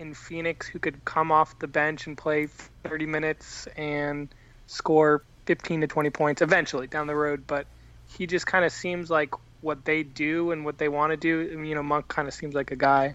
[0.00, 2.48] in Phoenix who could come off the bench and play
[2.84, 4.28] 30 minutes and
[4.66, 7.44] score 15 to 20 points eventually down the road.
[7.46, 7.66] But
[8.08, 11.62] he just kind of seems like what they do and what they want to do.
[11.64, 13.14] You know, Monk kind of seems like a guy.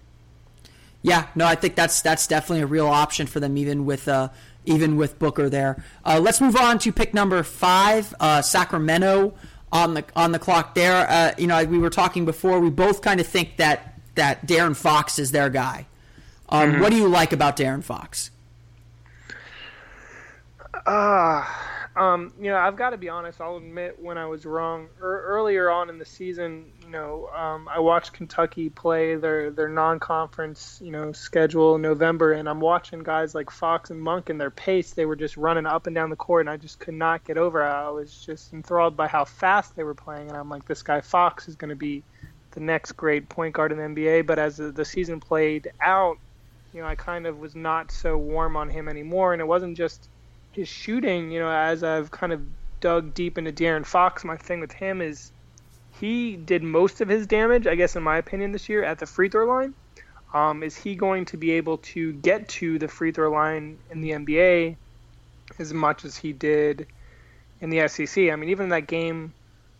[1.02, 4.30] Yeah, no, I think that's that's definitely a real option for them, even with uh,
[4.64, 5.84] even with Booker there.
[6.04, 9.34] Uh, let's move on to pick number five, uh, Sacramento
[9.70, 11.08] on the on the clock there.
[11.08, 12.58] Uh, you know, we were talking before.
[12.60, 15.86] We both kind of think that that De'Aaron Fox is their guy.
[16.48, 16.80] Um, mm-hmm.
[16.80, 18.30] What do you like about De'Aaron Fox?
[20.86, 21.44] Uh,
[21.96, 23.40] um, you know, I've got to be honest.
[23.40, 24.88] I'll admit when I was wrong.
[25.00, 29.68] Er, earlier on in the season, you know, um, I watched Kentucky play their their
[29.68, 34.38] non-conference, you know, schedule in November, and I'm watching guys like Fox and Monk and
[34.38, 34.92] their pace.
[34.92, 37.38] They were just running up and down the court, and I just could not get
[37.38, 37.62] over.
[37.62, 37.70] It.
[37.70, 41.00] I was just enthralled by how fast they were playing, and I'm like, this guy
[41.00, 42.04] Fox is going to be
[42.50, 44.26] the next great point guard in the NBA.
[44.26, 46.18] But as the, the season played out,
[46.76, 49.32] you know, I kind of was not so warm on him anymore.
[49.32, 50.10] And it wasn't just
[50.52, 52.42] his shooting, you know, as I've kind of
[52.80, 55.32] dug deep into De'Aaron Fox, my thing with him is
[55.98, 59.06] he did most of his damage, I guess, in my opinion, this year at the
[59.06, 59.72] free throw line.
[60.34, 64.02] Um, is he going to be able to get to the free throw line in
[64.02, 64.76] the NBA
[65.58, 66.86] as much as he did
[67.62, 68.24] in the SEC?
[68.24, 69.32] I mean, even that game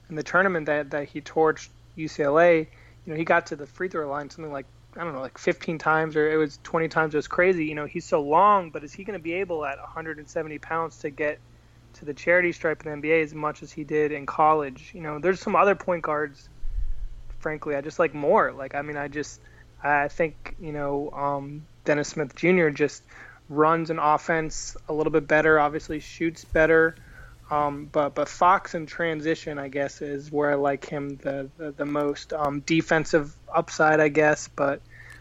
[0.09, 2.69] in the tournament that, that he torched UCLA,
[3.05, 4.65] you know, he got to the free throw line something like
[4.97, 7.15] I don't know, like 15 times or it was 20 times.
[7.15, 7.67] It was crazy.
[7.67, 10.99] You know, he's so long, but is he going to be able at 170 pounds
[11.01, 11.39] to get
[11.95, 14.93] to the charity stripe in the NBA as much as he did in college?
[14.95, 16.49] You know, there's some other point guards
[17.39, 17.77] frankly.
[17.77, 18.53] I just like more.
[18.53, 19.41] Like I mean, I just
[19.83, 22.71] I think you know um, Dennis Smith Jr.
[22.71, 23.05] just
[23.49, 25.61] runs an offense a little bit better.
[25.61, 26.97] Obviously, shoots better.
[27.51, 31.71] Um, but but Fox in transition, I guess, is where I like him the the,
[31.73, 32.33] the most.
[32.33, 34.81] Um, defensive upside, I guess, but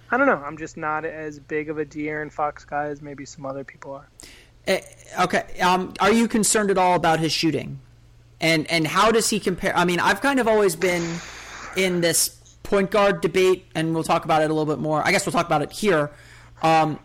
[0.09, 0.41] I don't know.
[0.43, 3.93] I'm just not as big of a De'Aaron Fox guy as maybe some other people
[3.93, 4.09] are.
[4.67, 7.79] Uh, okay, um, are you concerned at all about his shooting,
[8.41, 9.75] and and how does he compare?
[9.77, 11.19] I mean, I've kind of always been
[11.77, 12.29] in this
[12.63, 15.05] point guard debate, and we'll talk about it a little bit more.
[15.05, 16.11] I guess we'll talk about it here.
[16.63, 16.99] Um,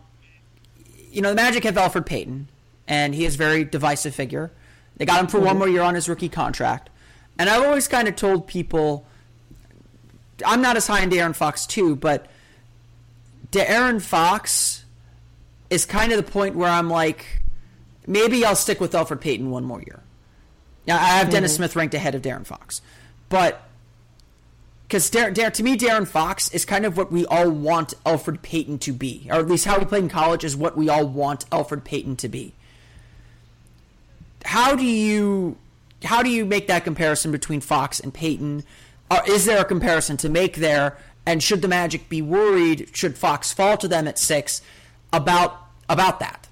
[1.11, 2.49] you know, the Magic have Elfrid Payton,
[2.89, 4.53] and he is a very divisive figure.
[4.97, 6.91] They got him for one more year on his rookie contract.
[7.39, 9.07] And I've always kind of told people
[10.45, 12.27] I'm not as high in De'Aaron Fox too, but
[13.51, 14.85] De'Aaron Fox
[15.71, 17.43] is kind of the point where I'm like,
[18.07, 20.01] maybe I'll stick with Elfrid Payton one more year.
[20.87, 21.59] Now I have Dennis mm-hmm.
[21.59, 22.83] Smith ranked ahead of De'Aaron Fox,
[23.29, 23.63] but
[24.87, 28.43] because Dar- Dar- to me, De'Aaron Fox is kind of what we all want Elfrid
[28.43, 31.07] Payton to be, or at least how he played in college is what we all
[31.07, 32.55] want Elfrid Payton to be.
[34.45, 35.57] How do you
[36.05, 38.65] how do you make that comparison between Fox and Payton?
[39.11, 40.97] Uh, is there a comparison to make there?
[41.27, 42.91] And should the Magic be worried?
[42.95, 44.63] Should Fox fall to them at six
[45.13, 45.57] about
[45.89, 46.49] about that?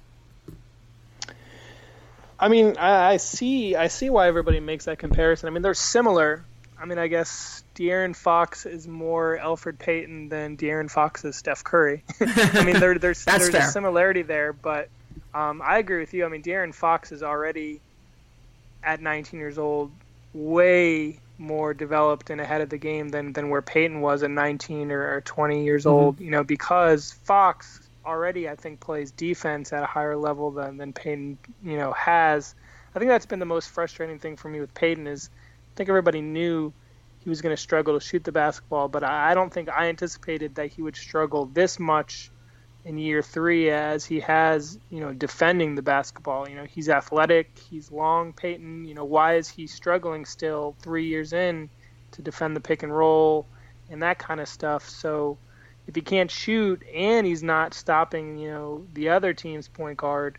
[2.39, 5.47] I mean, I, I see I see why everybody makes that comparison.
[5.47, 6.45] I mean, they're similar.
[6.81, 11.63] I mean, I guess De'Aaron Fox is more Elfrid Payton than De'Aaron Fox is Steph
[11.63, 12.03] Curry.
[12.21, 13.67] I mean, there, there's there's fair.
[13.67, 14.89] a similarity there, but
[15.33, 16.25] um, I agree with you.
[16.25, 17.83] I mean, De'Aaron Fox is already
[18.83, 19.93] at 19 years old,
[20.33, 24.91] way more developed and ahead of the game than, than where Payton was at 19
[24.91, 26.05] or, or 20 years Mm-hmm.
[26.05, 26.19] old.
[26.19, 30.93] You know, because Fox already, I think, plays defense at a higher level than than
[30.93, 32.55] Payton, you know, has.
[32.95, 35.89] I think that's been the most frustrating thing for me with Payton is I think
[35.89, 36.73] everybody knew
[37.19, 40.55] he was going to struggle to shoot the basketball, but I don't think I anticipated
[40.55, 42.31] that he would struggle this much
[42.85, 46.47] in year three as he has, you know, defending the basketball.
[46.47, 48.85] You know, he's athletic, he's long, Payton.
[48.85, 51.69] You know, why is he struggling still three years in
[52.11, 53.45] to defend the pick and roll
[53.89, 54.87] and that kind of stuff?
[54.87, 55.37] So
[55.87, 60.37] if he can't shoot and he's not stopping, you know, the other team's point guard,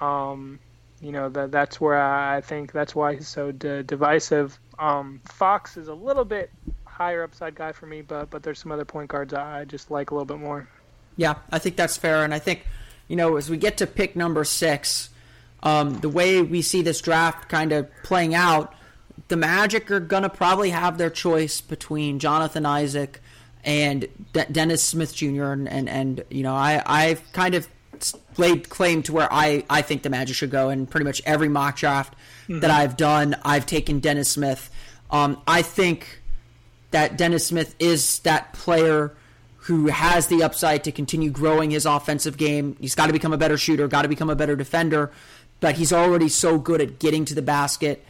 [0.00, 0.60] um,
[1.00, 4.58] you know, that that's where I think that's why he's so d- divisive.
[4.78, 6.50] Um, Fox is a little bit
[6.84, 10.12] higher upside guy for me, but but there's some other point guards I just like
[10.12, 10.68] a little bit more.
[11.16, 12.66] Yeah, I think that's fair, and I think
[13.08, 15.10] you know as we get to pick number six,
[15.62, 18.74] um, the way we see this draft kind of playing out,
[19.28, 23.20] the Magic are gonna probably have their choice between Jonathan Isaac
[23.64, 25.52] and De- Dennis Smith Jr.
[25.52, 27.68] and and, and you know I I've kind of
[28.36, 31.48] laid claim to where I I think the Magic should go, and pretty much every
[31.48, 32.14] mock draft
[32.48, 34.70] that I've done, I've taken Dennis Smith.
[35.10, 36.22] Um, I think
[36.90, 39.14] that Dennis Smith is that player
[39.62, 42.76] who has the upside to continue growing his offensive game.
[42.80, 45.12] He's got to become a better shooter, got to become a better defender,
[45.60, 48.04] but he's already so good at getting to the basket,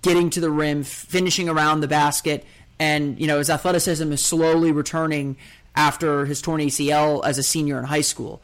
[0.00, 2.44] getting to the rim, finishing around the basket,
[2.78, 5.36] and you know his athleticism is slowly returning
[5.76, 8.40] after his torn ACL as a senior in high school.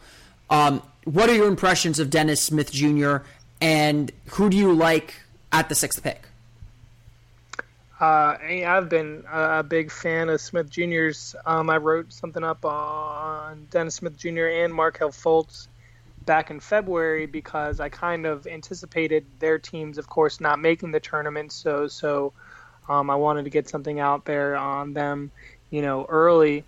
[0.50, 3.18] Um, what are your impressions of Dennis Smith Jr.
[3.62, 5.14] and who do you like
[5.50, 6.24] at the sixth pick?
[8.00, 11.36] Uh, I've been a a big fan of Smith Jr.'s.
[11.44, 14.46] Um, I wrote something up on Dennis Smith Jr.
[14.46, 15.68] and Markelle Fultz
[16.24, 21.00] back in February because I kind of anticipated their teams, of course, not making the
[21.00, 21.52] tournament.
[21.52, 22.32] So, so
[22.88, 25.30] um, I wanted to get something out there on them,
[25.70, 26.64] you know, early.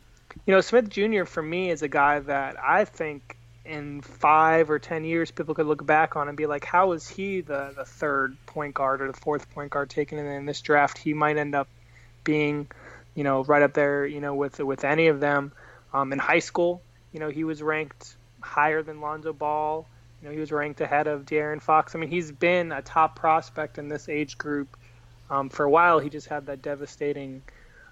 [0.46, 1.24] You know, Smith Jr.
[1.24, 5.66] for me is a guy that I think in five or ten years people could
[5.66, 9.06] look back on and be like, how is he the, the third point guard or
[9.06, 10.98] the fourth point guard taken And in this draft?
[10.98, 11.68] He might end up
[12.24, 12.68] being,
[13.14, 15.52] you know, right up there, you know, with with any of them.
[15.94, 16.80] Um, in high school,
[17.12, 19.86] you know, he was ranked higher than Lonzo Ball.
[20.20, 21.94] You know, he was ranked ahead of De'Aaron Fox.
[21.94, 24.76] I mean, he's been a top prospect in this age group
[25.30, 25.98] um, for a while.
[25.98, 27.42] He just had that devastating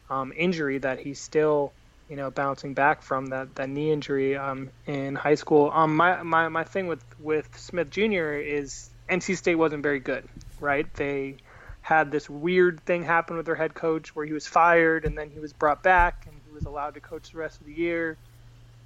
[0.09, 1.73] um, injury that he still,
[2.11, 5.71] you know, bouncing back from that, that knee injury um, in high school.
[5.73, 8.35] Um, my, my my thing with with Smith Jr.
[8.35, 10.93] is NC State wasn't very good, right?
[10.95, 11.37] They
[11.83, 15.31] had this weird thing happen with their head coach where he was fired and then
[15.31, 18.19] he was brought back and he was allowed to coach the rest of the year,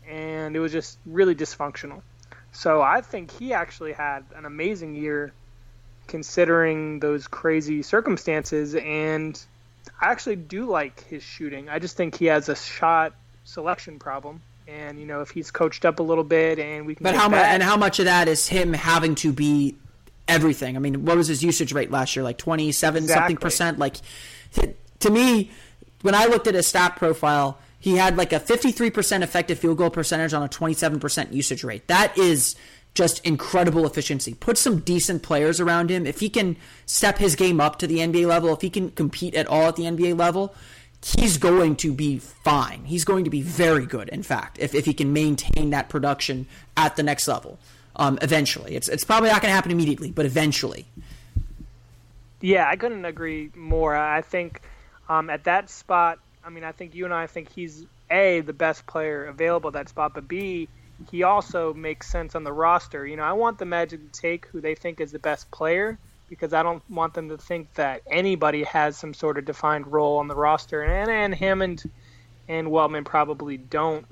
[0.06, 2.02] and it was just really dysfunctional.
[2.52, 5.32] So I think he actually had an amazing year
[6.08, 9.42] considering those crazy circumstances and
[10.00, 11.68] I actually do like his shooting.
[11.68, 14.42] I just think he has a shot selection problem.
[14.66, 17.04] And you know, if he's coached up a little bit, and we can.
[17.04, 19.76] But how much and how much of that is him having to be
[20.26, 20.76] everything?
[20.76, 22.22] I mean, what was his usage rate last year?
[22.22, 23.78] Like twenty seven something percent.
[23.78, 23.96] Like
[24.52, 25.50] to, to me,
[26.00, 29.90] when I looked at his stat profile, he had like a 53% effective field goal
[29.90, 31.86] percentage on a 27% usage rate.
[31.88, 32.56] That is
[32.94, 34.34] just incredible efficiency.
[34.34, 36.06] Put some decent players around him.
[36.06, 39.34] If he can step his game up to the NBA level, if he can compete
[39.34, 40.54] at all at the NBA level,
[41.02, 42.84] he's going to be fine.
[42.84, 46.46] He's going to be very good, in fact, if, if he can maintain that production
[46.76, 47.58] at the next level
[47.96, 48.76] um, eventually.
[48.76, 50.86] It's, it's probably not going to happen immediately, but eventually.
[52.40, 53.96] Yeah, I couldn't agree more.
[53.96, 54.60] I think
[55.08, 58.52] um, at that spot, I mean, I think you and I think he's A, the
[58.52, 60.68] best player available at that spot, but B,
[61.10, 63.06] he also makes sense on the roster.
[63.06, 65.98] You know, I want the Magic to take who they think is the best player
[66.28, 70.18] because I don't want them to think that anybody has some sort of defined role
[70.18, 70.82] on the roster.
[70.82, 71.82] And and Hammond
[72.48, 74.06] and Weltman probably don't,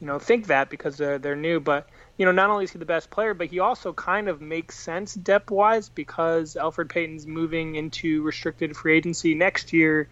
[0.00, 1.60] you know, think that because they're they're new.
[1.60, 4.40] But you know, not only is he the best player, but he also kind of
[4.40, 10.08] makes sense depth wise because Elfrid Payton's moving into restricted free agency next year.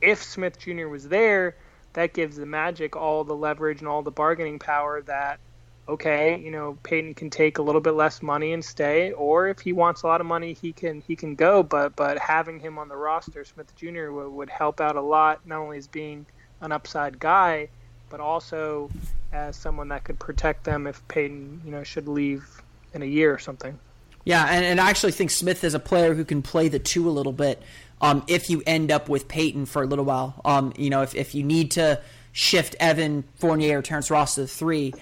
[0.00, 0.86] If Smith Jr.
[0.86, 1.56] was there,
[1.94, 5.40] that gives the Magic all the leverage and all the bargaining power that
[5.88, 9.60] okay, you know, Payton can take a little bit less money and stay, or if
[9.60, 11.62] he wants a lot of money, he can he can go.
[11.62, 14.10] But but having him on the roster, Smith Jr.
[14.10, 16.26] would, would help out a lot, not only as being
[16.60, 17.68] an upside guy,
[18.10, 18.90] but also
[19.32, 22.62] as someone that could protect them if Payton, you know, should leave
[22.94, 23.78] in a year or something.
[24.24, 27.08] Yeah, and, and I actually think Smith is a player who can play the two
[27.08, 27.62] a little bit.
[28.00, 31.14] Um, if you end up with Payton for a little while, um, you know, if,
[31.14, 32.00] if you need to
[32.32, 34.94] shift Evan Fournier or Terrence Ross to the three,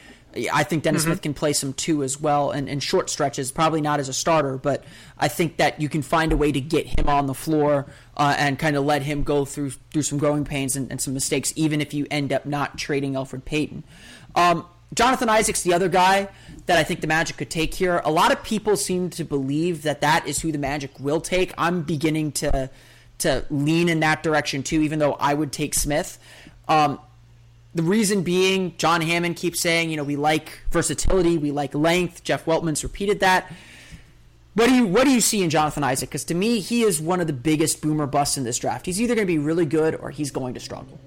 [0.52, 1.12] I think Dennis mm-hmm.
[1.12, 4.12] Smith can play some two as well and in short stretches, probably not as a
[4.12, 4.84] starter, but
[5.18, 8.34] I think that you can find a way to get him on the floor uh,
[8.38, 11.52] and kind of let him go through through some growing pains and, and, some mistakes,
[11.56, 13.84] even if you end up not trading Elfrid Payton.
[14.34, 16.28] Um, Jonathan Isaac's the other guy
[16.66, 18.00] that I think the Magic could take here.
[18.04, 21.52] A lot of people seem to believe that that is who the Magic will take.
[21.58, 22.70] I'm beginning to
[23.18, 26.18] to lean in that direction too, even though I would take Smith.
[26.68, 27.00] Um,
[27.76, 32.24] the reason being, John Hammond keeps saying, you know, we like versatility, we like length.
[32.24, 33.52] Jeff Weltman's repeated that.
[34.54, 36.08] What do you what do you see in Jonathan Isaac?
[36.08, 38.86] Because to me, he is one of the biggest boomer busts in this draft.
[38.86, 40.98] He's either going to be really good or he's going to struggle.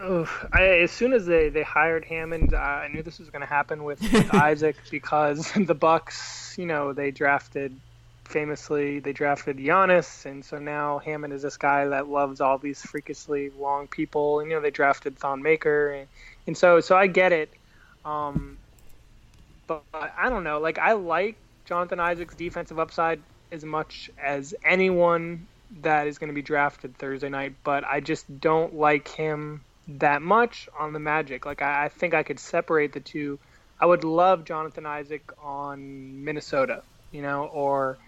[0.00, 3.40] Oh, I, as soon as they, they hired Hammond, uh, I knew this was going
[3.40, 7.78] to happen with, with Isaac because the Bucks, you know, they drafted
[8.24, 12.82] famously they drafted Giannis, and so now Hammond is this guy that loves all these
[12.82, 14.40] freakishly long people.
[14.40, 16.08] And you know they drafted Thon Maker, and,
[16.46, 17.52] and so so I get it.
[18.04, 18.58] Um,
[19.66, 20.58] but I don't know.
[20.58, 23.20] Like I like Jonathan Isaac's defensive upside
[23.52, 25.46] as much as anyone
[25.82, 30.22] that is going to be drafted Thursday night, but I just don't like him that
[30.22, 31.46] much on the Magic.
[31.46, 33.38] Like I, I think I could separate the two.
[33.80, 37.98] I would love Jonathan Isaac on Minnesota, you know, or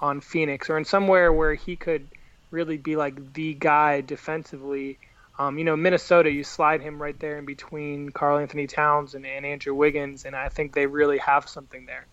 [0.00, 2.08] on Phoenix or in somewhere where he could
[2.50, 4.98] really be like the guy defensively.
[5.38, 9.46] Um, you know, Minnesota, you slide him right there in between Karl-Anthony Towns and, and
[9.46, 12.06] Andrew Wiggins, and I think they really have something there.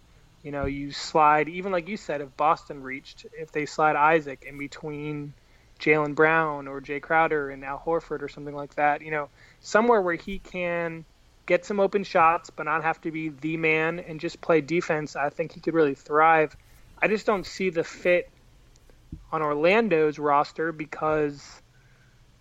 [0.44, 4.46] You know, you slide, even like you said, if Boston reached, if they slide Isaac
[4.48, 5.34] in between
[5.80, 9.30] Jaylen Brown or Jae Crowder and Al Horford or something like that, you know,
[9.62, 11.04] somewhere where he can
[11.48, 15.16] get some open shots but not have to be the man and just play defense,
[15.16, 16.56] I think he could really thrive.
[17.06, 18.32] I just don't see the fit
[19.32, 21.62] on Orlando's roster because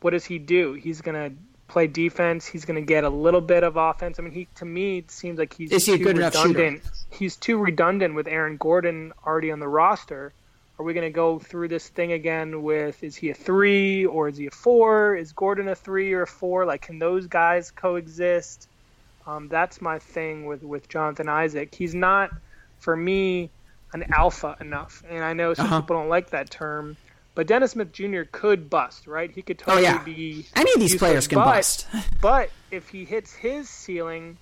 [0.01, 0.73] what does he do?
[0.73, 1.33] He's gonna
[1.69, 2.47] play defense.
[2.47, 4.19] He's gonna get a little bit of offense.
[4.19, 6.83] I mean, he to me it seems like he's is he too good redundant.
[7.11, 10.33] He's too redundant with Aaron Gordon already on the roster.
[10.79, 14.39] Are we gonna go through this thing again with is he a three or is
[14.39, 15.15] he a four?
[15.15, 16.65] Is Gordon a three or a four?
[16.65, 18.67] Like, can those guys coexist?
[19.27, 21.75] Um, that's my thing with with Jonathan Isaac.
[21.75, 22.31] He's not
[22.79, 23.51] for me
[23.95, 25.03] an alpha enough.
[25.09, 25.81] And I know some uh-huh.
[25.81, 26.97] people don't like that term,
[27.35, 28.23] but Dennis Smith Jr.
[28.31, 29.31] could bust, right?
[29.31, 30.03] He could totally oh, yeah.
[30.03, 30.47] be.
[30.55, 31.87] Any of these players can but, bust.
[32.21, 34.37] but if he hits his ceiling,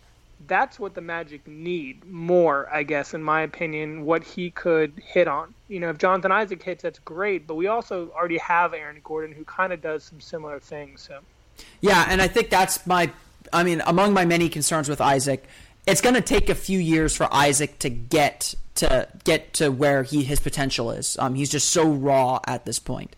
[0.47, 5.29] that's what the Magic need more, I guess, in my opinion, what he could hit
[5.29, 5.55] on.
[5.69, 9.35] You know, if Jonathan Isaac hits, that's great, but we also already have Aaron Gordon
[9.37, 11.03] who kind of does some similar things.
[11.03, 11.21] So.
[11.81, 13.11] Yeah, and I think that's my.
[13.53, 15.45] I mean, among my many concerns with Isaac,
[15.87, 20.03] it's going to take a few years for Isaac to get to get to where
[20.03, 21.17] he his potential is.
[21.19, 23.15] Um, he's just so raw at this point.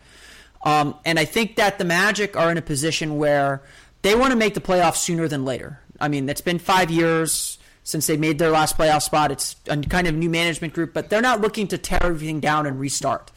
[0.64, 3.62] Um, and I think that the Magic are in a position where
[4.02, 5.80] they want to make the playoffs sooner than later.
[6.00, 9.30] I mean, it's been five years since they made their last playoff spot.
[9.30, 12.66] It's a kind of new management group, but they're not looking to tear everything down
[12.66, 13.30] and restart.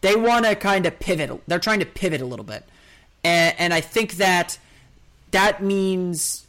[0.00, 1.40] They want to kind of pivot.
[1.46, 2.64] They're trying to pivot a little bit,
[3.24, 4.58] and, and I think that
[5.30, 6.45] that means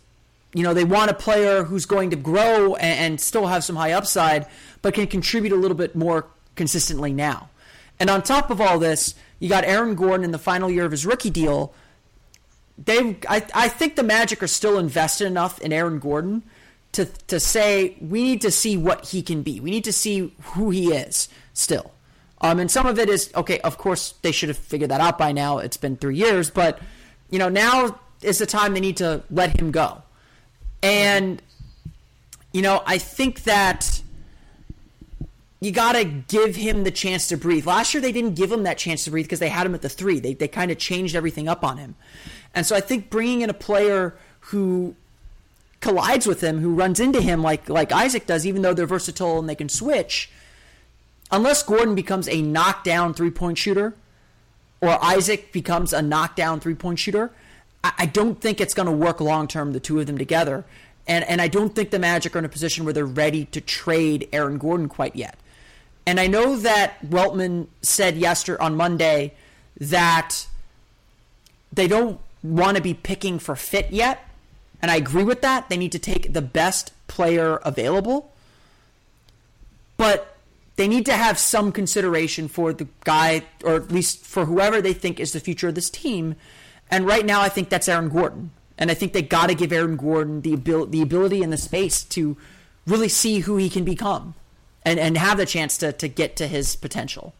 [0.57, 3.75] you know, they want a player who's going to grow and, and, still have some
[3.75, 4.47] high upside,
[4.81, 7.51] but can contribute a little bit more consistently now.
[7.99, 10.89] And on top of all this, You got Aaron Gordon in the final year of
[10.89, 11.75] his rookie deal.
[12.75, 16.41] They, I, I think the Magic are still invested enough in Aaron Gordon
[16.93, 19.59] to to say we need to see what he can be.
[19.59, 21.91] We need to see who he is still.
[22.41, 23.59] Um, and some of it is okay.
[23.59, 25.59] Of course, they should have figured that out by now.
[25.59, 26.79] It's been three years, but
[27.29, 30.01] you know now is the time they need to let him go.
[30.81, 31.41] And
[32.53, 34.01] you know, I think that
[35.59, 37.65] you got to give him the chance to breathe.
[37.65, 39.81] Last year, they didn't give him that chance to breathe because they had him at
[39.81, 40.19] the three.
[40.19, 41.95] They, they kind of changed everything up on him.
[42.53, 44.95] And so I think bringing in a player who
[45.81, 49.39] collides with him, who runs into him like, like Isaac does, even though they're versatile
[49.39, 50.29] and they can switch,
[51.31, 53.93] unless Gordon becomes a knockdown three point shooter
[54.79, 57.31] or Isaac becomes a knockdown three point shooter,
[57.83, 60.65] I, don't think it's going to work long term, the two of them together.
[61.07, 63.61] And, and I don't think the Magic are in a position where they're ready to
[63.61, 65.37] trade Aaron Gordon quite yet.
[66.05, 69.33] And I know that Weltman said yesterday on Monday
[69.79, 70.47] that
[71.71, 74.25] they don't want to be picking for fit yet.
[74.81, 75.69] And I agree with that.
[75.69, 78.31] They need to take the best player available.
[79.97, 80.35] But
[80.75, 84.93] they need to have some consideration for the guy, or at least for whoever they
[84.93, 86.35] think is the future of this team.
[86.89, 88.51] And right now, I think that's Aaron Gordon.
[88.77, 91.57] And I think they got to give Aaron Gordon the, abil- the ability and the
[91.57, 92.37] space to
[92.85, 94.35] really see who he can become
[94.85, 97.33] and, and have the chance to, to get to his potential.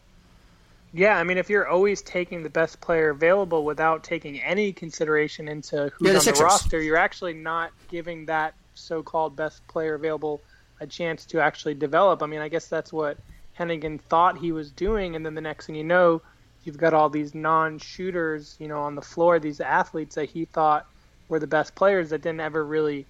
[0.92, 5.46] Yeah, I mean, if you're always taking the best player available without taking any consideration
[5.46, 6.38] into who's Yeah, the on Sixers.
[6.38, 10.40] the roster, you're actually not giving that so-called best player available
[10.80, 12.22] a chance to actually develop.
[12.22, 13.18] I mean, I guess that's what
[13.58, 16.22] Hennigan thought he was doing, and then the next thing you know,
[16.68, 20.86] you've got all these non-shooters, you know, on the floor, these athletes that he thought
[21.28, 23.06] were the best players that didn't ever really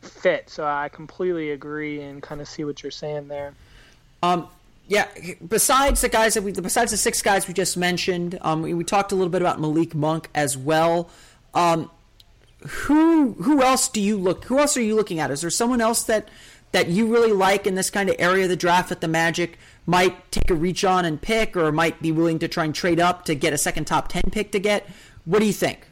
[0.00, 0.50] fit.
[0.50, 3.54] So I completely agree and kind of see what you're saying there.
[4.22, 4.48] Um,
[4.88, 5.06] yeah.
[5.46, 8.82] Besides the guys that we, besides the six guys we just mentioned, um, we, we
[8.82, 11.08] talked a little bit about Malik Monk as well.
[11.54, 11.90] Um,
[12.66, 14.46] who who else do you look?
[14.46, 15.30] Who else are you looking at?
[15.30, 16.28] Is there someone else that
[16.72, 19.58] that you really like in this kind of area of the draft that the Magic
[19.86, 23.00] might take a reach on and pick, or might be willing to try and trade
[23.00, 24.86] up to get a second top ten pick to get?
[25.24, 25.86] What do you think?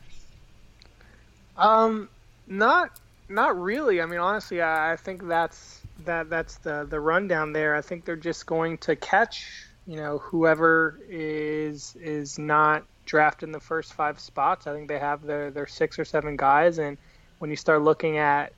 [1.57, 2.09] Um,
[2.47, 2.99] not
[3.29, 4.01] not really.
[4.01, 7.75] I mean, honestly, I, I think that's that that's the the rundown there.
[7.75, 9.47] I think they're just going to catch
[9.87, 14.67] you know whoever is is not drafted in the first five spots.
[14.67, 16.97] I think they have their their six or seven guys, and
[17.39, 18.53] when you start looking at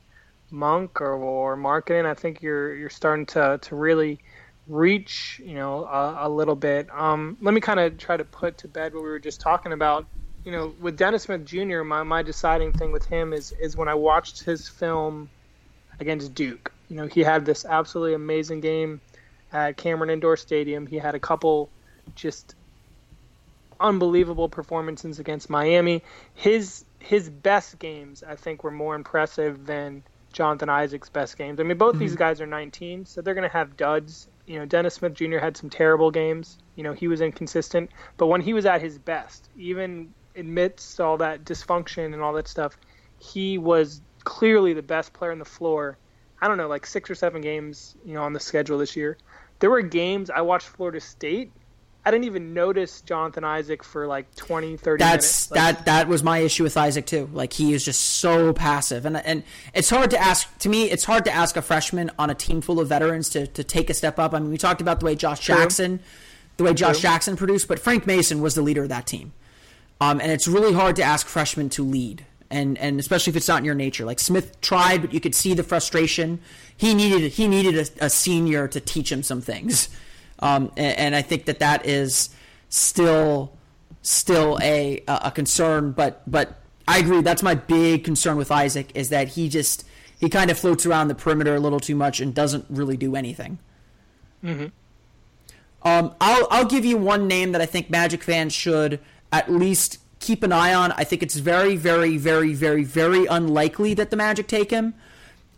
[0.50, 4.20] Monk or, or Markkanen, I think you're you're starting to to really
[4.66, 6.88] reach you know a, a little bit.
[6.92, 9.72] Um, let me kind of try to put to bed what we were just talking
[9.72, 10.06] about
[10.46, 13.88] you know, with Dennis Smith Jr., my, my deciding thing with him is is when
[13.88, 15.28] I watched his film
[15.98, 16.72] against Duke.
[16.88, 19.00] You know, he had this absolutely amazing game
[19.52, 20.86] at Cameron Indoor Stadium.
[20.86, 21.68] He had a couple
[22.14, 22.54] just
[23.80, 26.04] unbelievable performances against Miami.
[26.34, 30.04] His his best games, I think, were more impressive than
[30.36, 31.58] Jonathan Isaac's best games.
[31.58, 32.18] I mean, both these mm-hmm.
[32.18, 34.28] guys are 19, so they're going to have duds.
[34.46, 35.38] You know, Dennis Smith Jr.
[35.38, 36.58] had some terrible games.
[36.74, 41.16] You know, he was inconsistent, but when he was at his best, even amidst all
[41.16, 42.76] that dysfunction and all that stuff,
[43.18, 45.96] he was clearly the best player on the floor.
[46.38, 49.16] I don't know, like six or seven games, you know, on the schedule this year.
[49.60, 51.50] There were games I watched Florida State.
[52.06, 55.50] I didn't even notice Jonathan Isaac for like 20, 30 That's minutes.
[55.50, 57.28] Like, that that was my issue with Isaac too.
[57.32, 59.42] Like he is just so passive, and and
[59.74, 60.56] it's hard to ask.
[60.58, 63.48] To me, it's hard to ask a freshman on a team full of veterans to
[63.48, 64.34] to take a step up.
[64.34, 65.56] I mean, we talked about the way Josh True.
[65.56, 65.98] Jackson,
[66.58, 67.10] the way Josh True.
[67.10, 69.32] Jackson produced, but Frank Mason was the leader of that team.
[70.00, 73.48] Um, and it's really hard to ask freshmen to lead, and and especially if it's
[73.48, 74.04] not in your nature.
[74.04, 76.38] Like Smith tried, but you could see the frustration.
[76.76, 79.88] He needed he needed a, a senior to teach him some things,
[80.40, 82.30] um, and, and I think that that is
[82.68, 83.52] still
[84.02, 85.92] still a a concern.
[85.92, 87.22] But but I agree.
[87.22, 89.86] That's my big concern with Isaac is that he just
[90.18, 93.16] he kind of floats around the perimeter a little too much and doesn't really do
[93.16, 93.58] anything.
[94.42, 94.66] Hmm.
[95.82, 99.00] Um, I'll I'll give you one name that I think Magic fans should
[99.32, 100.92] at least keep an eye on.
[100.92, 104.94] I think it's very, very, very, very, very unlikely that the Magic take him.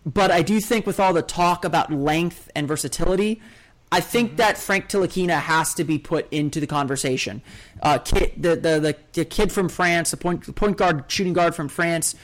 [0.05, 3.41] But I do think with all the talk about length and versatility,
[3.91, 7.43] I think that Frank Ntilikina has to be put into the conversation.
[7.83, 11.33] Uh, kid, the, the, the, the kid from France, the point, the point guard, shooting
[11.33, 12.15] guard from France,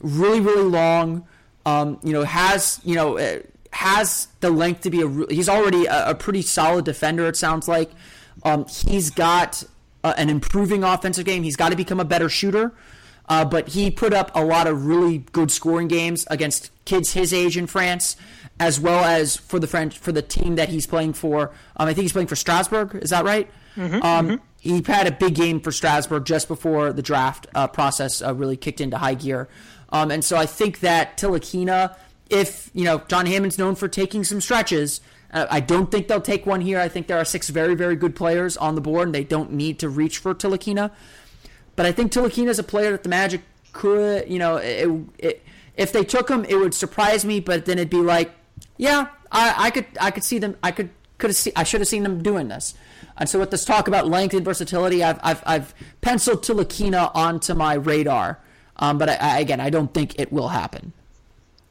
[0.00, 1.26] really, really long.
[1.64, 3.38] Um, you know, has you know uh,
[3.72, 5.26] has the length to be a.
[5.32, 7.26] He's already a, a pretty solid defender.
[7.26, 7.90] It sounds like.
[8.44, 9.62] Um, he's got
[10.02, 11.44] uh, an improving offensive game.
[11.44, 12.72] He's got to become a better shooter.
[13.28, 17.32] Uh, but he put up a lot of really good scoring games against kids his
[17.32, 18.16] age in France,
[18.60, 21.50] as well as for the French for the team that he's playing for.
[21.76, 22.94] Um, I think he's playing for Strasbourg.
[23.02, 23.50] Is that right?
[24.02, 28.34] um, he had a big game for Strasbourg just before the draft uh, process uh,
[28.34, 29.48] really kicked into high gear.
[29.88, 31.96] Um, and so I think that Ntilikina,
[32.30, 35.00] if, you know, John Hammond's known for taking some stretches,
[35.32, 36.78] uh, I don't think they'll take one here.
[36.78, 39.52] I think there are six very, very good players on the board, and they don't
[39.52, 40.90] need to reach for Ntilikina.
[41.74, 43.40] But I think Ntilikina is a player that the Magic
[43.72, 44.88] could, you know, it,
[45.18, 45.42] it,
[45.76, 47.40] if they took him, it would surprise me.
[47.40, 48.30] But then it'd be like,
[48.76, 50.56] yeah, I, I could, I could see them.
[50.62, 52.74] I could, could have seen, I should have seen them doing this.
[53.16, 57.54] And so with this talk about length and versatility, I've, I've, I've penciled Ntilikina onto
[57.54, 58.40] my radar.
[58.76, 60.92] Um, but I, I, again, I don't think it will happen.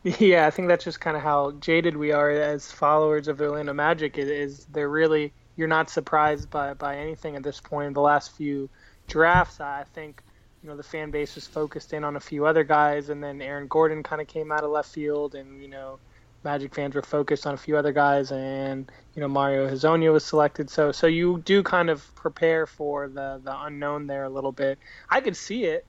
[0.18, 3.72] Yeah, I think that's just kind of how jaded we are as followers of Orlando
[3.72, 4.18] Magic.
[4.18, 7.86] Is they're really you're not surprised by by anything at this point.
[7.86, 8.68] In the last few
[9.08, 10.24] drafts, I think
[10.64, 13.44] you know the fan base was focused in on a few other guys, and then
[13.44, 16.00] Aaron Gordon kind of came out of left field, and you know
[16.44, 20.26] Magic fans were focused on a few other guys, and you know Mario Hezonja was
[20.26, 20.70] selected.
[20.70, 24.80] So so you do kind of prepare for the the unknown there a little bit.
[25.10, 25.86] I could see it.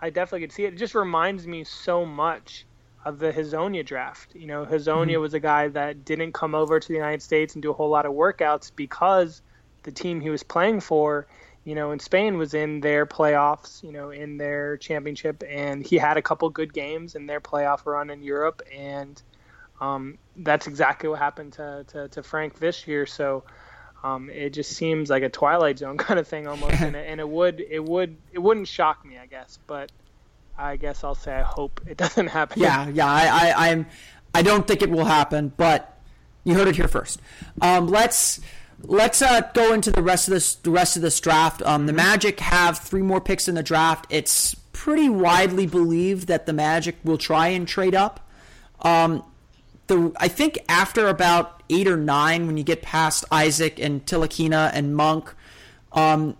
[0.00, 0.74] I definitely could see it.
[0.74, 2.66] It just reminds me so much
[3.06, 4.34] of the Hezonja draft.
[4.34, 5.20] You know, Hezonja mm-hmm.
[5.20, 7.88] was a guy that didn't come over to the United States and do a whole
[7.88, 9.42] lot of workouts because
[9.84, 11.28] the team he was playing for,
[11.64, 15.96] you know, in Spain was in their playoffs, you know, in their championship, and he
[15.96, 19.22] had a couple good games in their playoff run in Europe, and
[19.80, 23.06] um, that's exactly what happened to, to, to Frank this year.
[23.06, 23.44] So.
[24.04, 27.18] Um, it just seems like a Twilight Zone kind of thing almost, and, it, and
[27.18, 29.58] it would it would it wouldn't shock me, I guess.
[29.66, 29.90] But
[30.58, 32.62] I guess I'll say I hope it doesn't happen.
[32.62, 33.86] Yeah, yeah, I, I, I'm,
[34.34, 35.98] I don't think it will happen, but
[36.44, 37.20] you heard it here first.
[37.60, 38.40] Um, let's
[38.82, 41.62] let's uh, go into the rest of this the rest of this draft.
[41.62, 44.06] Um, the Magic have three more picks in the draft.
[44.10, 48.28] It's pretty widely believed that the Magic will try and trade up.
[48.82, 49.24] Um,
[49.86, 54.70] the I think after about eight or nine, when you get past Isaac and Ntilikina
[54.72, 55.34] and Monk,
[55.92, 56.36] um,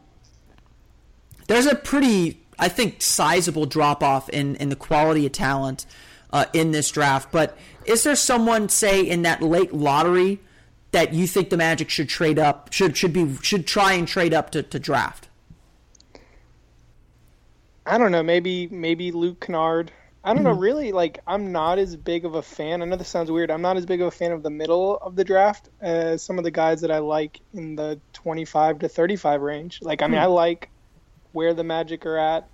[1.47, 5.87] there's a pretty I think, sizable drop off in, in the quality of talent
[6.33, 7.31] uh, in this draft.
[7.31, 10.41] But is there someone, say, in that late lottery
[10.93, 14.33] that you think the Magic should trade up, should should be should try and trade
[14.33, 15.29] up to, to draft?
[17.85, 18.23] I don't know.
[18.23, 19.93] Maybe maybe Luke Kennard.
[20.27, 20.51] I don't know.
[20.51, 20.61] Mm-hmm.
[20.61, 22.83] Really, like I'm not as big of a fan.
[22.83, 23.49] I know this sounds weird.
[23.49, 26.37] I'm not as big of a fan of the middle of the draft as some
[26.37, 29.81] of the guys that I like in the 25 to 35 range.
[29.83, 30.19] Like I mean.
[30.19, 30.69] I like
[31.31, 32.49] where the Magic are at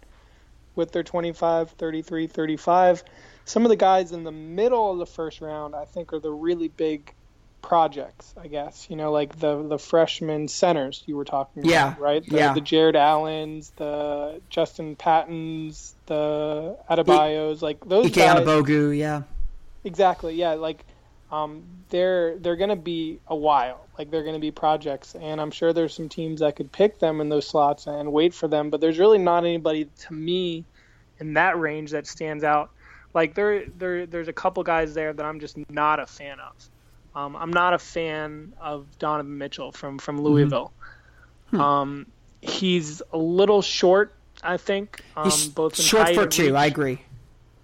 [0.74, 3.04] with their 25, 33, 35.
[3.46, 6.30] Some of the guys in the middle of the first round, I think, are the
[6.30, 7.14] really big
[7.62, 8.88] projects, I guess.
[8.90, 11.88] You know, like the the freshman centers you were talking yeah.
[11.88, 12.26] about, right?
[12.28, 12.52] The, yeah.
[12.52, 18.98] the Jarrett Allens, the Justin Pattons, the Adebayos, like those Ike guys.
[18.98, 19.22] Yeah.
[19.84, 20.52] Exactly, yeah.
[20.52, 20.84] Like
[21.30, 23.86] um, they're they're going to be a while.
[23.98, 26.98] Like they're going to be projects, and I'm sure there's some teams that could pick
[26.98, 28.70] them in those slots and wait for them.
[28.70, 30.64] But there's really not anybody to me
[31.18, 32.70] in that range that stands out.
[33.14, 36.54] Like there there there's a couple guys there that I'm just not a fan of.
[37.14, 40.20] Um, I'm not a fan of Donovan Mitchell from from.
[40.20, 40.72] Louisville.
[41.48, 41.60] Mm-hmm.
[41.60, 42.06] Um,
[42.40, 45.02] he's a little short, I think.
[45.16, 46.56] Um, he's both short for two.
[46.56, 47.02] I agree.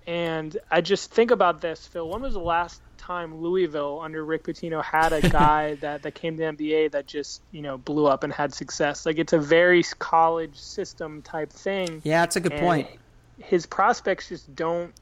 [0.07, 2.09] And I just think about this, Phil.
[2.09, 6.37] When was the last time Louisville under Rick Pitino had a guy that, that came
[6.37, 9.07] to the NBA that just you know blew up and had success.
[9.07, 12.03] Like it's a very college system type thing.
[12.05, 12.89] Yeah, that's a good point.
[13.39, 14.93] His prospects just don't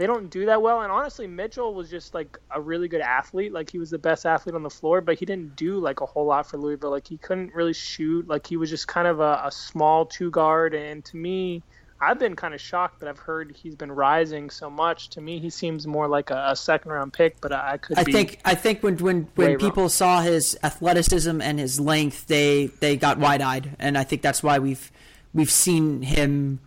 [0.00, 0.80] they don't do that well.
[0.80, 3.52] And honestly, Mitchell was just like a really good athlete.
[3.52, 6.06] Like he was the best athlete on the floor, but he didn't do like a
[6.06, 6.90] whole lot for Louisville.
[6.90, 8.26] Like he couldn't really shoot.
[8.26, 10.74] Like he was just kind of a, a small two guard.
[10.74, 11.62] And to me,
[12.00, 15.10] I've been kind of shocked that I've heard he's been rising so much.
[15.10, 17.98] To me, he seems more like a, a second round pick, but I, could.
[17.98, 19.90] I think I think when when when people wrong.
[19.90, 24.42] saw his athleticism and his length, they they got wide eyed, and I think that's
[24.42, 24.90] why we've
[25.34, 26.60] we've seen him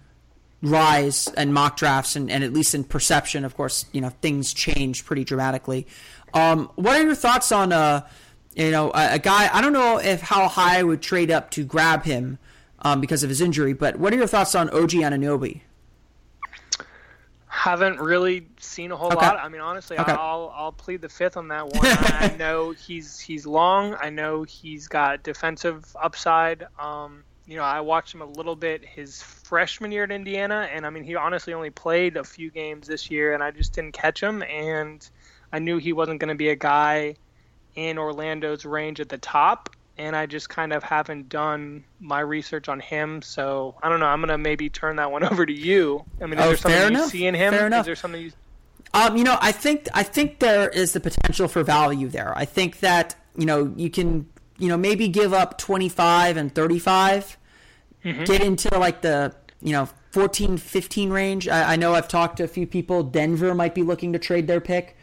[0.63, 4.53] rise and mock drafts, and, and at least in perception, of course, you know things
[4.53, 5.85] change pretty dramatically.
[6.33, 8.07] Um, what are your thoughts on uh,
[8.55, 9.49] you know a, a guy?
[9.53, 12.39] I don't know if how high I would trade up to grab him
[12.83, 13.73] um, because of his injury.
[13.73, 15.61] But what are your thoughts on OG Anunoby?
[17.47, 19.25] Haven't really seen a whole okay.
[19.25, 19.37] lot.
[19.37, 20.11] I mean, honestly, okay.
[20.11, 21.85] I'll I'll plead the fifth on that one.
[21.85, 23.95] I know he's he's long.
[24.01, 26.65] I know he's got defensive upside.
[26.79, 30.85] Um, you know, I watched him a little bit his freshman year at Indiana, and
[30.85, 33.93] I mean, he honestly only played a few games this year, and I just didn't
[33.93, 34.43] catch him.
[34.43, 35.07] And
[35.51, 37.15] I knew he wasn't going to be a guy
[37.75, 42.67] in Orlando's range at the top and I just kind of haven't done my research
[42.67, 43.21] on him.
[43.21, 44.07] So I don't know.
[44.07, 46.03] I'm gonna maybe turn that one over to you.
[46.21, 47.13] I mean, is oh, there something enough.
[47.13, 47.53] you see in him?
[47.53, 47.81] Fair enough.
[47.81, 48.31] Is there something you?
[48.93, 52.37] Um, you know, I think I think there is the potential for value there.
[52.37, 54.27] I think that you know you can
[54.57, 57.37] you know, maybe give up 25 and 35,
[58.03, 61.47] get into like the, you know, 14, 15 range.
[61.47, 63.01] I, I know I've talked to a few people.
[63.03, 64.95] Denver might be looking to trade their pick.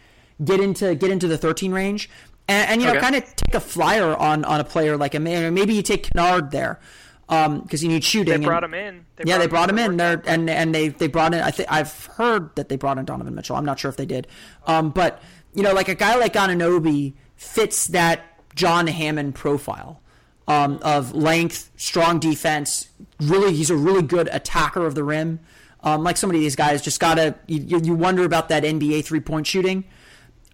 [0.42, 2.09] Get into get into the 13 range,
[2.48, 3.01] and, and you know, Okay.
[3.03, 5.53] kind of take a flyer on on a player like a man.
[5.53, 6.80] Maybe you take Kennard there
[7.28, 8.40] because you need shooting.
[8.40, 8.80] They brought and- him
[9.18, 9.26] in.
[9.26, 11.40] yeah, they brought him for in the there, and and they they brought in.
[11.42, 13.55] I think I've heard that they brought in Donovan Mitchell.
[13.57, 14.26] I'm not sure if they did,
[14.66, 15.20] um, but
[15.53, 18.22] you know, like a guy like Anunoby fits that
[18.55, 20.01] John Hammond profile
[20.48, 22.88] um, of length, strong defense.
[23.20, 25.40] Really, he's a really good attacker of the rim.
[25.82, 29.20] Um, like some of these guys, just gotta you, you wonder about that NBA three
[29.20, 29.84] point shooting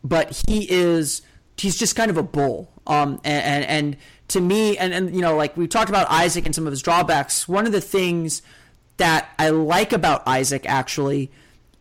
[0.07, 1.23] but he is
[1.57, 2.71] he's just kind of a bull.
[2.87, 3.97] Um, and, and, and
[4.29, 6.83] to me, and, and you know, like we talked about Isaac and some of his
[6.83, 7.49] drawbacks.
[7.49, 8.43] One of the things
[8.99, 11.31] that I like about Isaac actually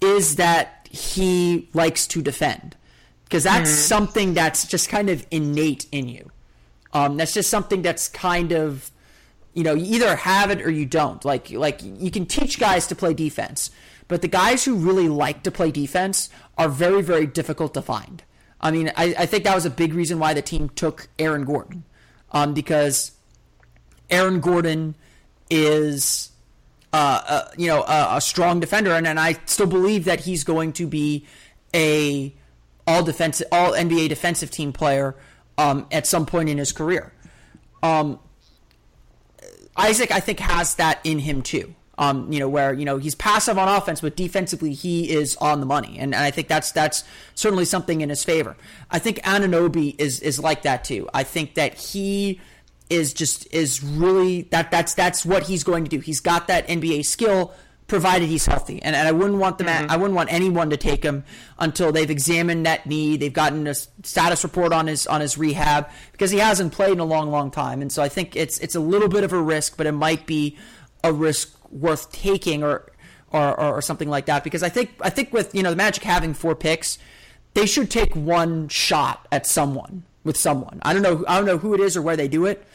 [0.02, 2.76] is that he likes to defend
[3.26, 6.32] because that's something that's just kind of innate in you.
[6.94, 8.90] Um, that's just something that's kind of
[9.54, 11.24] you know you either have it or you don't.
[11.26, 13.70] Like like you can teach guys to play defense
[14.08, 18.24] but the guys who really like to play defense are very very difficult to find.
[18.62, 21.44] I mean i, I think that was a big reason why the team took aaron
[21.44, 21.84] gordon
[22.32, 23.12] um, because
[24.10, 24.96] aaron gordon
[25.50, 26.32] is
[26.94, 30.44] uh, uh, you know a, a strong defender and, and i still believe that he's
[30.44, 31.26] going to be
[31.76, 32.34] a
[32.88, 35.16] all defensive all nba defensive team player
[35.58, 37.14] um, at some point in his career
[37.84, 38.20] um,
[39.78, 41.76] Isaac, I think, has that in him too.
[41.98, 45.62] Um, you know, where you know he's passive on offense, but defensively he is on
[45.62, 47.06] the money, and, and I think that's that's
[47.36, 48.58] certainly something in his favor.
[48.92, 51.10] I think Anunoby is is like that too.
[51.14, 52.42] I think that he
[52.90, 56.00] is just is really that that's that's what he's going to do.
[56.00, 57.54] He's got that NBA skill,
[57.88, 59.68] provided he's healthy, and, and I wouldn't want them.
[59.68, 59.92] Mm-hmm.
[59.92, 61.24] I wouldn't want anyone to take him
[61.60, 63.18] until they've examined that knee.
[63.18, 67.00] They've gotten a status report on his on his rehab because he hasn't played in
[67.00, 69.42] a long, long time, and so I think it's it's a little bit of a
[69.42, 70.58] risk, but it might be
[71.04, 72.92] a risk worth taking or
[73.32, 75.76] or, or, or something like that because I think I think with you know the
[75.76, 76.98] Magic having four picks,
[77.54, 80.80] they should take one shot at someone with someone.
[80.84, 82.66] I don't know I don't know who it is or where they do it,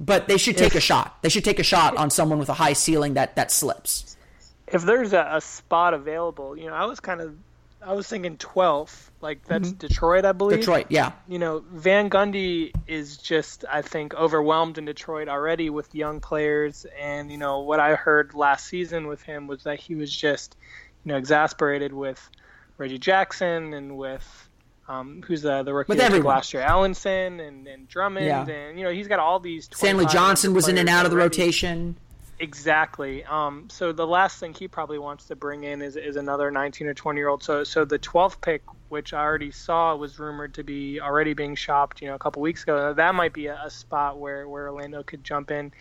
[0.00, 1.22] but they should take a shot.
[1.22, 4.16] They should take a shot on someone with a high ceiling that that slips.
[4.72, 7.34] If there's a, a spot available, you know, I was kind of,
[7.80, 10.54] I was thinking 12th, like that's Detroit, I believe.
[10.58, 10.60] Mm-hmm.
[10.60, 11.12] Detroit, yeah.
[11.28, 16.86] You know, Van Gundy is just, I think, overwhelmed in Detroit already with young players,
[17.00, 20.56] and you know what I heard last season with him was that he was just,
[21.04, 22.28] you know, exasperated with
[22.78, 24.44] Reggie Jackson and with.
[24.90, 26.62] Um, who's the the rookie last year?
[26.62, 28.48] Ellenson and, and Drummond, Yeah.
[28.48, 29.68] and you know he's got all these.
[29.70, 31.96] Stanley Johnson was in and out of the rotation.
[32.40, 33.24] Exactly.
[33.24, 36.86] Um, so the last thing he probably wants to bring in is, is another 19
[36.86, 37.42] or 20 year old.
[37.42, 41.56] So so the 12th pick, which I already saw was rumored to be already being
[41.56, 42.94] shopped, you know, a couple weeks ago.
[42.94, 45.72] That might be a, a spot where where Orlando could jump in.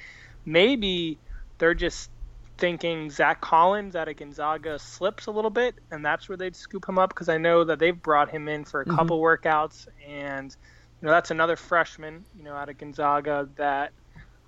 [0.46, 1.20] Maybe
[1.60, 2.10] they're just
[2.58, 6.90] thinking Zach Collins out of Gonzaga slips a little bit, and that's where they'd scoop
[6.90, 10.56] him up because I know that they've brought him in for a couple workouts, and
[11.02, 13.94] you know that's another freshman, you know, out of Gonzaga that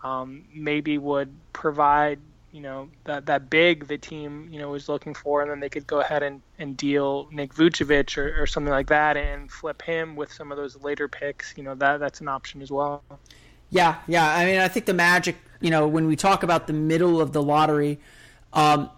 [0.04, 2.20] um, maybe would provide
[2.52, 5.70] you know that that big the team you know was looking for, and then they
[5.70, 9.82] could go ahead and, and deal Nick Vucevic or, or something like that, and flip
[9.82, 11.54] him with some of those later picks.
[11.58, 13.04] You know that that's an option as well.
[13.70, 14.36] Yeah, yeah.
[14.36, 17.34] I mean, I think the Magic, you know, when we talk about the middle of
[17.34, 18.00] the lottery,
[18.54, 18.90] um,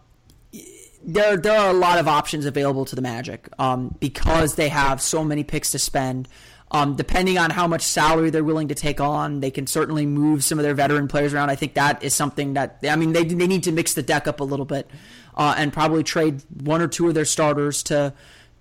[1.04, 5.02] there there are a lot of options available to the Magic um, because they have
[5.02, 6.28] so many picks to spend.
[6.74, 10.42] Um, depending on how much salary they're willing to take on, they can certainly move
[10.42, 11.50] some of their veteran players around.
[11.50, 14.26] I think that is something that I mean they they need to mix the deck
[14.26, 14.90] up a little bit
[15.36, 18.14] uh, and probably trade one or two of their starters to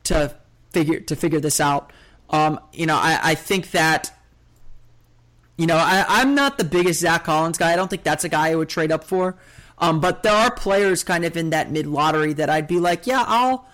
[0.04, 0.34] to
[0.70, 1.92] figure to figure this out.
[2.30, 4.12] Um, you know, I, I think that
[5.56, 7.72] you know, I, I'm not the biggest Zach Collins guy.
[7.72, 9.36] I don't think that's a guy I would trade up for.
[9.76, 13.06] Um, but there are players kind of in that mid lottery that I'd be like,
[13.06, 13.66] yeah, I'll,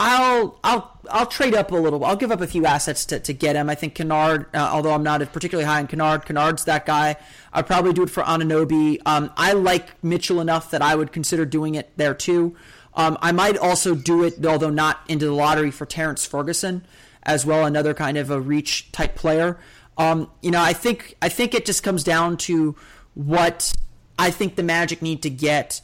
[0.00, 2.04] I'll, I'll, I'll trade up a little.
[2.04, 3.68] I'll give up a few assets to, to get him.
[3.68, 7.16] I think Kennard, uh, although I'm not particularly high on Kennard, Kennard's that guy.
[7.52, 9.00] I'd probably do it for Anunoby.
[9.04, 12.54] Um, I like Mitchell enough that I would consider doing it there too.
[12.94, 16.84] Um, I might also do it, although not into the lottery, for Terrance Ferguson
[17.22, 19.58] as well, another kind of a reach type player.
[19.96, 22.76] Um, you know, I think I think it just comes down to
[23.14, 23.72] what
[24.18, 25.80] I think the Magic need to get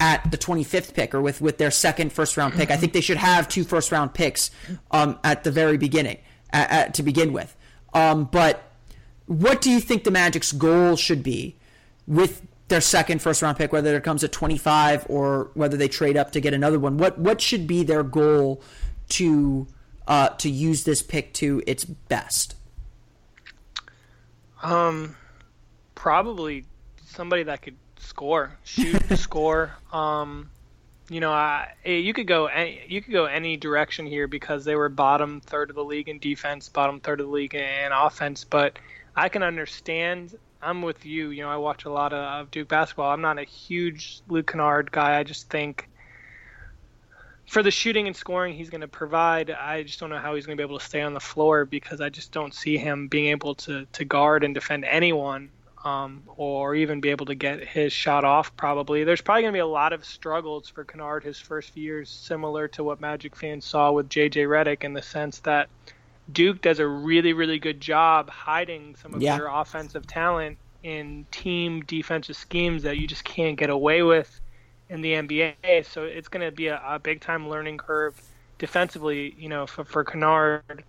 [0.00, 2.70] at the 25th pick or with, with their second first round pick.
[2.70, 4.50] I think they should have two first round picks
[4.90, 6.18] um, at the very beginning
[6.52, 7.54] at, at, to begin with.
[7.92, 8.70] Um, but
[9.26, 11.56] what do you think the Magic's goal should be
[12.06, 16.16] with their second first round pick, whether it comes at 25 or whether they trade
[16.16, 16.98] up to get another one?
[16.98, 18.62] What what should be their goal
[19.10, 19.66] to
[20.06, 22.56] uh, to use this pick to its best?
[24.62, 25.16] Um,
[25.94, 26.64] probably
[27.04, 29.72] somebody that could score, shoot, score.
[29.92, 30.50] Um,
[31.08, 34.74] you know, I, you could go any, you could go any direction here because they
[34.74, 38.44] were bottom third of the league in defense, bottom third of the league in offense.
[38.44, 38.78] But
[39.14, 40.36] I can understand.
[40.62, 41.28] I'm with you.
[41.28, 43.10] You know, I watch a lot of Duke basketball.
[43.10, 45.18] I'm not a huge Luke Kennard guy.
[45.18, 45.88] I just think
[47.46, 50.46] for the shooting and scoring he's going to provide, I just don't know how he's
[50.46, 53.08] going to be able to stay on the floor because I just don't see him
[53.08, 55.50] being able to to guard and defend anyone
[55.84, 58.56] um, or even be able to get his shot off.
[58.56, 61.82] Probably there's probably going to be a lot of struggles for Kennard his first few
[61.82, 65.68] years, similar to what Magic fans saw with JJ Redick, in the sense that
[66.32, 69.36] Duke does a really really good job hiding some of Yeah.
[69.36, 74.40] their offensive talent in team defensive schemes that you just can't get away with
[74.88, 75.82] in the NBA.
[75.82, 78.22] So it's going to be a, a big time learning curve
[78.58, 80.84] defensively, you know, for, for Kennard.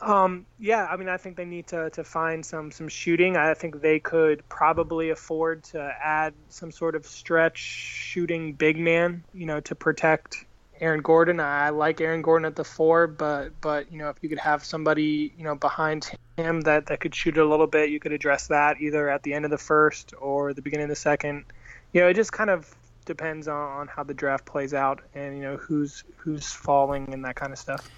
[0.00, 3.36] Um, yeah, I mean, I think they need to, to find some some shooting.
[3.36, 9.24] I think they could probably afford to add some sort of stretch shooting big man,
[9.34, 10.46] you know, to protect
[10.80, 11.38] Aaron Gordon.
[11.38, 14.64] I like Aaron Gordon at the four, but but you know, if you could have
[14.64, 18.46] somebody you know behind him that that could shoot a little bit, you could address
[18.46, 21.44] that either at the end of the first or the beginning of the second.
[21.92, 22.74] You know, it just kind of
[23.04, 27.36] depends on, how the draft plays out and you know who's who's falling and that
[27.36, 27.88] kind of stuff.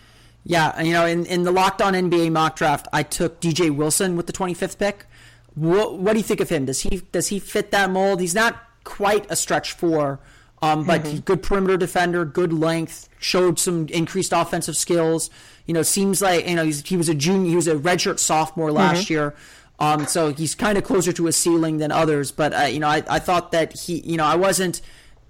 [0.44, 4.16] Yeah, you know, in, in the Locked On NBA mock draft, I took DJ Wilson
[4.16, 5.06] with the 25th pick.
[5.54, 6.64] What, what do you think of him?
[6.64, 8.20] Does he does he fit that mold?
[8.20, 10.18] He's not quite a stretch four,
[10.62, 15.28] um, but he's good perimeter defender, good length, showed some increased offensive skills.
[15.66, 18.18] You know, seems like you know he's, he was a junior, he was a redshirt
[18.18, 19.34] sophomore last year.
[19.78, 22.32] Um, so he's kind of closer to a ceiling than others.
[22.32, 24.80] But uh, you know, I, I thought that he, you know, I wasn't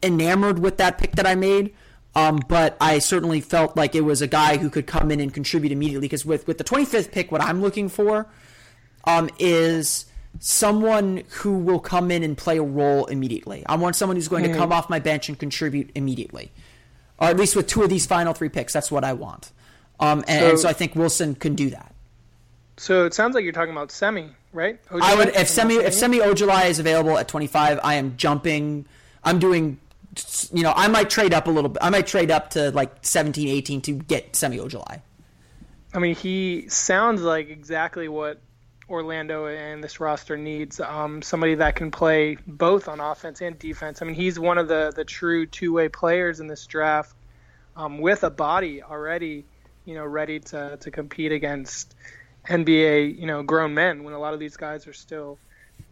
[0.02, 1.74] enamored with that pick that I made.
[2.14, 5.32] Um, but I certainly felt like it was a guy who could come in and
[5.32, 6.06] contribute immediately.
[6.08, 8.26] Because with, with the 25th pick, what I'm looking for
[9.04, 10.04] um, is
[10.38, 13.64] someone who will come in and play a role immediately.
[13.66, 16.52] I want someone who's going to come off my bench and contribute immediately.
[17.18, 19.52] Or at least with two of these final three picks, that's what I want.
[20.00, 21.94] Um, and, and So- so I think Wilson can do that.
[22.78, 24.80] So it sounds like you're talking about Semi, right?
[24.90, 28.86] I would if Semi if Semi Ojeleye is available at 25, I am jumping.
[29.22, 29.78] I'm doing.
[30.52, 31.82] You know, I might trade up a little bit.
[31.82, 35.00] I might trade up to like 17, 18 to get Semi Ojeleye.
[35.94, 38.40] I mean, he sounds like exactly what
[38.88, 40.80] Orlando and this roster needs.
[40.80, 44.02] Um, somebody that can play both on offense and defense.
[44.02, 47.14] I mean, he's one of the the true two way players in this draft,
[47.76, 49.44] um, with a body already,
[49.84, 51.94] you know, ready to to compete against
[52.48, 54.04] NBA, you know, grown men.
[54.04, 55.38] When a lot of these guys are still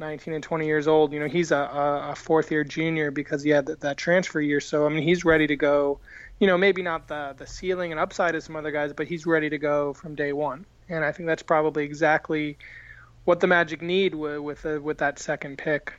[0.01, 1.13] 19 and 20 years old.
[1.13, 4.61] You know, he's a, a, fourth year junior because he had that, that transfer year.
[4.61, 6.01] So I mean, he's ready to go.
[6.41, 9.27] You know, maybe not the the ceiling and upside of some other guys, but he's
[9.27, 10.65] ready to go from day one.
[10.89, 12.57] And I think that's probably exactly
[13.25, 15.93] what the Magic need with with, uh, with that second pick.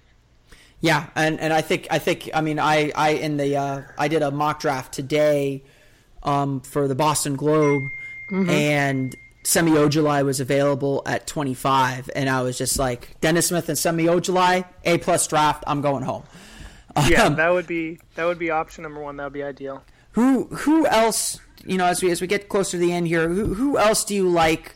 [0.82, 4.08] Yeah, and, and I think I think I mean I I in the uh, I
[4.08, 5.64] did a mock draft today
[6.24, 7.84] um, for the Boston Globe,
[8.32, 13.78] and Semi Ojeleye was available at 25, and I was just like Dennis Smith and
[13.78, 15.64] Semi Ojeleye, A plus draft.
[15.68, 16.24] I'm going home.
[17.08, 19.18] Yeah, Um, that would be that would be option number one.
[19.18, 19.84] That would be ideal.
[20.12, 21.40] Who who else?
[21.66, 24.04] You know, as we as we get closer to the end here, who who else
[24.04, 24.76] do you like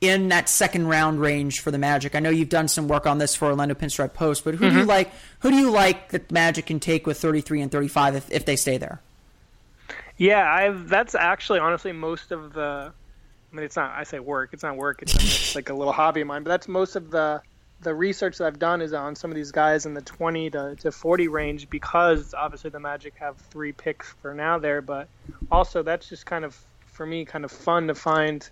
[0.00, 2.14] in that second round range for the Magic?
[2.14, 4.76] I know you've done some work on this for Orlando Pinstripe Post, but who do
[4.76, 5.10] you like?
[5.40, 8.54] Who do you like that Magic can take with 33 and 35 if, if they
[8.56, 9.00] stay there?
[10.18, 12.92] Yeah, I've that's actually honestly most of the.
[13.56, 13.92] I mean, it's not.
[13.96, 14.50] I say work.
[14.52, 15.00] It's not work.
[15.00, 16.42] It's, it's like a little hobby of mine.
[16.42, 17.40] But that's most of the
[17.80, 20.76] the research that I've done is on some of these guys in the 20 to,
[20.80, 24.82] to 40 range because obviously the Magic have three picks for now there.
[24.82, 25.08] But
[25.50, 28.46] also that's just kind of for me kind of fun to find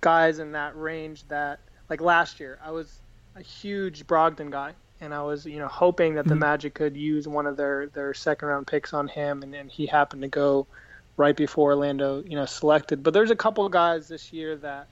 [0.00, 1.58] guys in that range that
[1.90, 3.00] like last year I was
[3.34, 6.40] a huge Brogdon guy and I was you know hoping that the mm-hmm.
[6.40, 9.86] Magic could use one of their their second round picks on him and, and he
[9.86, 10.68] happened to go
[11.16, 14.88] right before Orlando you know selected but there's a couple of guys this year that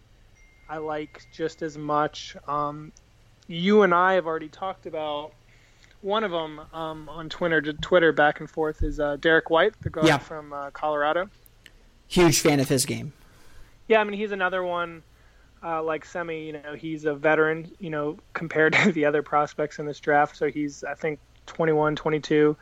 [0.68, 2.92] I like just as much um,
[3.48, 5.32] you and I have already talked about
[6.02, 9.90] one of them um, on Twitter Twitter back and forth is uh, Derrick White the
[9.90, 10.18] guard Yeah.
[10.18, 11.28] from uh, Colorado
[12.08, 13.12] Huge fan of his game.
[13.86, 15.02] yeah, I mean he's another one
[15.62, 16.46] uh, like Semi.
[16.46, 17.70] You know, he's a veteran.
[17.78, 20.36] You know, compared to the other prospects in this draft.
[20.36, 22.56] So he's I think 21, 22,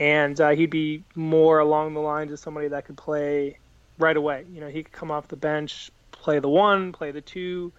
[0.00, 3.58] and uh, he'd be more along the lines of somebody that could play
[3.98, 4.46] right away.
[4.50, 7.70] You know, he could come off the bench, play the one, play the two,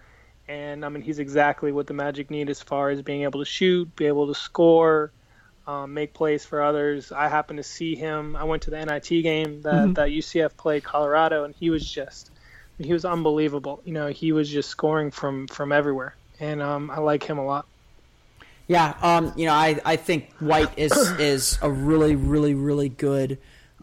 [0.48, 3.44] and I mean he's exactly what the Magic need as far as being able to
[3.44, 5.12] shoot, be able to score.
[5.64, 7.12] Um, make plays for others.
[7.12, 8.34] I happened to see him.
[8.34, 12.32] I went to the NIT game that, that UCF played Colorado, and he was just
[12.78, 13.80] he was unbelievable.
[13.84, 17.44] You know, he was just scoring from from everywhere, and um, I like him a
[17.44, 17.66] lot.
[18.68, 23.38] Yeah, um, you know, I, I think White is is a really, really, really good,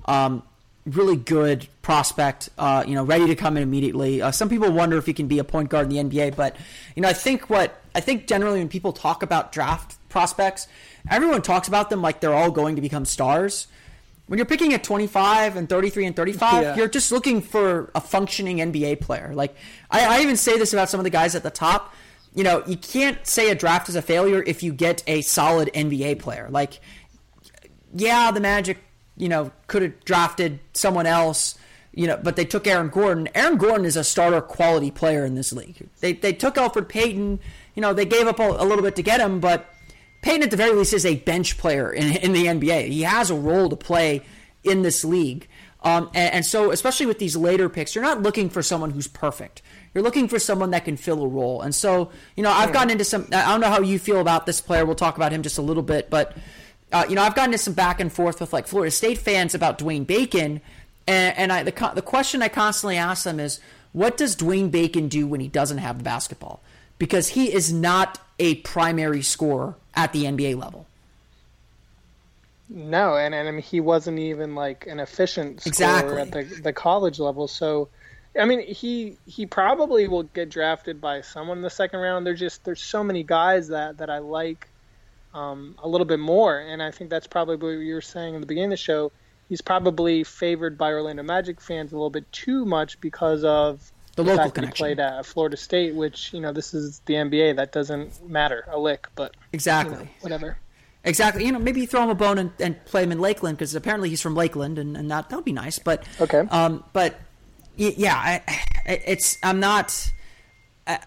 [0.06, 0.44] um,
[0.86, 2.50] really good prospect.
[2.58, 4.22] Uh, you know, ready to come in immediately.
[4.22, 6.56] Uh, some people wonder if he can be a point guard in the NBA, but
[6.96, 10.68] you know, I think what I think generally when people talk about draft prospects,
[11.10, 13.68] everyone talks about them like they're all going to become stars.
[14.28, 16.76] When you're picking at 25 and 33 and 35, Yeah.
[16.76, 19.32] you're just looking for a functioning NBA player.
[19.34, 19.56] Like
[19.90, 21.94] I, I even say this about some of the guys at the top.
[22.34, 25.70] You know, you can't say a draft is a failure if you get a solid
[25.74, 26.48] NBA player.
[26.50, 26.80] Like,
[27.94, 28.78] yeah, the Magic,
[29.18, 31.58] you know, could have drafted someone else,
[31.92, 33.28] you know, but they took Aaron Gordon.
[33.34, 35.90] Aaron Gordon is a starter quality player in this league.
[36.02, 37.40] They they took Elfrid Payton.
[37.76, 39.74] You know, they gave up a, a little bit to get him, but
[40.22, 42.90] Payton at the very least is a bench player in, in the NBA.
[42.90, 44.22] He has a role to play
[44.64, 45.48] in this league.
[45.82, 49.08] Um, and, and so, especially with these later picks, you're not looking for someone who's
[49.08, 49.62] perfect.
[49.94, 51.62] You're looking for someone that can fill a role.
[51.62, 53.28] And so, you know, I've gotten into some.
[53.32, 54.86] I don't know how you feel about this player.
[54.86, 56.36] We'll talk about him just a little bit, but
[56.92, 59.54] uh, you know, I've gotten into some back and forth with like Florida State fans
[59.54, 60.62] about Dwayne Bacon,
[61.08, 63.60] and, and I the the question I constantly ask them is,
[63.94, 66.62] what does Dwayne Bacon do when he doesn't have the basketball?
[66.98, 70.86] Because he is not a primary scorer at the NBA level.
[72.70, 76.22] No, and, and I mean he wasn't even like an efficient scorer Exactly.
[76.22, 77.48] at the the college level.
[77.48, 77.90] So,
[78.40, 82.26] I mean he he probably will get drafted by someone in the second round.
[82.26, 84.68] There's just there's so many guys that that I like
[85.34, 88.42] um, a little bit more, and I think that's probably what you were saying in
[88.42, 89.12] the beginning of the show.
[89.48, 94.24] He's probably favored by Orlando Magic fans a little bit too much because of The
[94.24, 94.84] local fact that he connection.
[94.86, 97.56] played at Florida State, which you know this is the NBA.
[97.58, 99.96] That doesn't matter a lick, but you Exactly.
[99.98, 100.58] know, whatever.
[101.04, 101.46] Exactly.
[101.46, 103.74] You know, maybe you throw him a bone and, and play him in Lakeland because
[103.74, 105.80] apparently he's from Lakeland, and, and that that would be nice.
[105.80, 106.40] But Okay.
[106.52, 107.20] Um, but
[107.80, 108.42] yeah, I,
[108.86, 110.12] it's I'm not.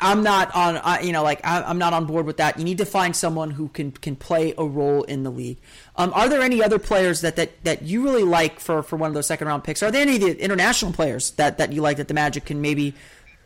[0.01, 2.57] I'm not on, you know, like I'm not on board with that.
[2.57, 5.59] You need to find someone who can can play a role in the league.
[5.97, 9.09] Um, are there any other players that, that, that you really like for, for one
[9.09, 9.83] of those second round picks?
[9.83, 12.63] Are there any of the international players that, that you like that the Magic can
[12.63, 12.95] maybe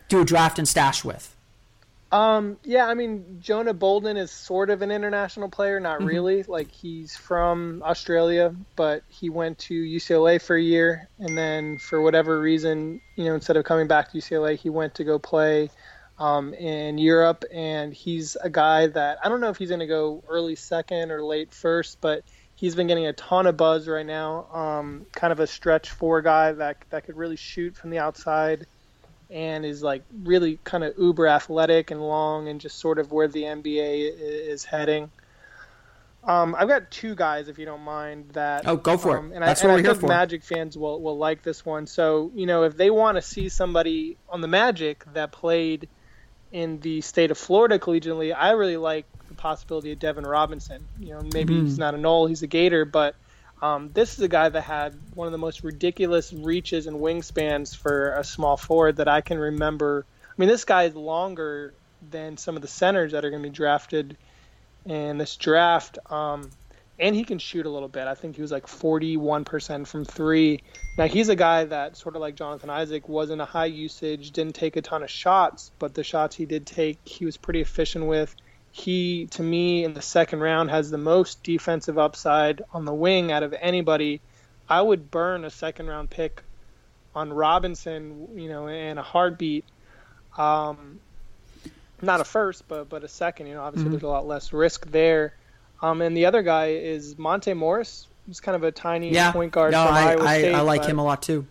[0.09, 1.35] do a draft and stash with?
[2.11, 6.03] Um, yeah, I mean, Jonah Bolden is sort of an international player, not Mm-hmm.
[6.03, 6.43] really.
[6.43, 12.01] Like he's from Australia, but he went to UCLA for a year, and then for
[12.01, 15.69] whatever reason, you know, instead of coming back to UCLA, he went to go play
[16.17, 17.43] um, in Europe.
[17.53, 21.11] And he's a guy that I don't know if he's going to go early second
[21.11, 22.23] or late first, but
[22.55, 24.45] he's been getting a ton of buzz right now.
[24.53, 28.65] Um, kind of a stretch four guy that that could really shoot from the outside
[29.29, 33.27] and is like really kind of uber athletic and long and just sort of where
[33.27, 35.11] the NBA is heading.
[36.23, 38.65] Um, I've got two guys, if you don't mind, that.
[38.65, 39.19] Oh, go for it.
[39.19, 40.07] um, And That's I, what and we're I here think for.
[40.07, 41.87] Magic fans will, will like this one.
[41.87, 45.89] So, you know, if they want to see somebody on the Magic that played
[46.51, 50.89] in the state of Florida collegiately, I really like the possibility of Devin Robinson.
[50.97, 51.63] You know, maybe Mm-hmm.
[51.63, 53.15] he's not a Nole, he's a Gator, but
[53.61, 57.75] um, this is a guy that had one of the most ridiculous reaches and wingspans
[57.75, 60.05] for a small forward that I can remember.
[60.23, 61.73] I mean, this guy is longer
[62.11, 64.17] than some of the centers that are going to be drafted
[64.85, 65.97] in this draft.
[66.11, 66.51] Um,
[66.99, 68.07] and he can shoot a little bit.
[68.07, 70.63] I think he was like 41% from three.
[70.97, 74.53] Now, he's a guy that, sort of like Jonathan Isaac, wasn't a high usage, didn't
[74.53, 78.05] take a ton of shots, but the shots he did take, he was pretty efficient
[78.05, 78.35] with.
[78.77, 83.31] He, to me, in the second round, has the most defensive upside on the wing
[83.31, 84.21] out of anybody.
[84.69, 86.43] I would burn a second round pick
[87.15, 89.65] on Robinson, you know, in a heartbeat.
[90.37, 90.99] Um,
[92.03, 93.47] not a first, but but a second.
[93.47, 95.33] You know, obviously there's a lot less risk there.
[95.81, 98.05] Um, and the other guy is Monte Morris.
[98.27, 99.31] He's kind of a tiny Yeah.
[99.31, 100.51] point guard no, I, Iowa I.
[100.51, 101.47] I like but him a lot too.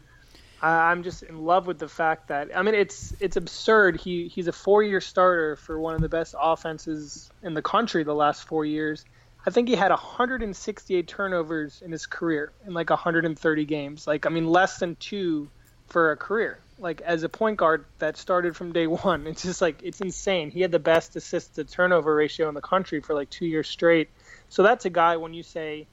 [0.62, 4.00] I'm just in love with the fact that I mean it's it's absurd.
[4.00, 8.04] He he's a four year starter for one of the best offenses in the country
[8.04, 9.04] the last four years.
[9.44, 14.07] I think he had 168 turnovers in his career in like 130 games.
[14.07, 15.48] Like I mean less than two
[15.88, 16.59] for a career.
[16.78, 20.50] Like as a point guard that started from day one, it's just like it's insane.
[20.50, 23.68] He had the best assist to turnover ratio in the country for like two years
[23.68, 24.09] straight.
[24.48, 25.86] So that's a guy when you say,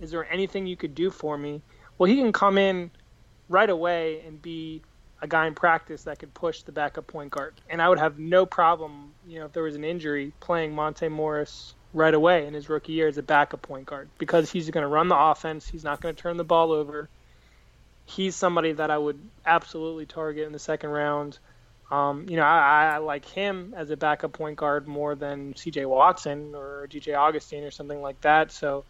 [0.00, 1.60] "Is there anything you could do for me?"
[1.98, 2.90] Well, he can come in
[3.48, 4.82] right away and be
[5.22, 7.54] a guy in practice that could push the backup point guard.
[7.68, 11.08] And I would have no problem, you know, if there was an injury, playing Monte
[11.08, 14.82] Morris right away in his rookie year as a backup point guard because he's going
[14.82, 15.66] to run the offense.
[15.66, 17.08] He's not going to turn the ball over.
[18.04, 21.38] He's somebody that I would absolutely target in the second round.
[21.90, 25.86] Um, you know, I, I like him as a backup point guard more than C.J.
[25.86, 28.52] Watson or DJ Augustin or something like that.
[28.52, 28.84] So,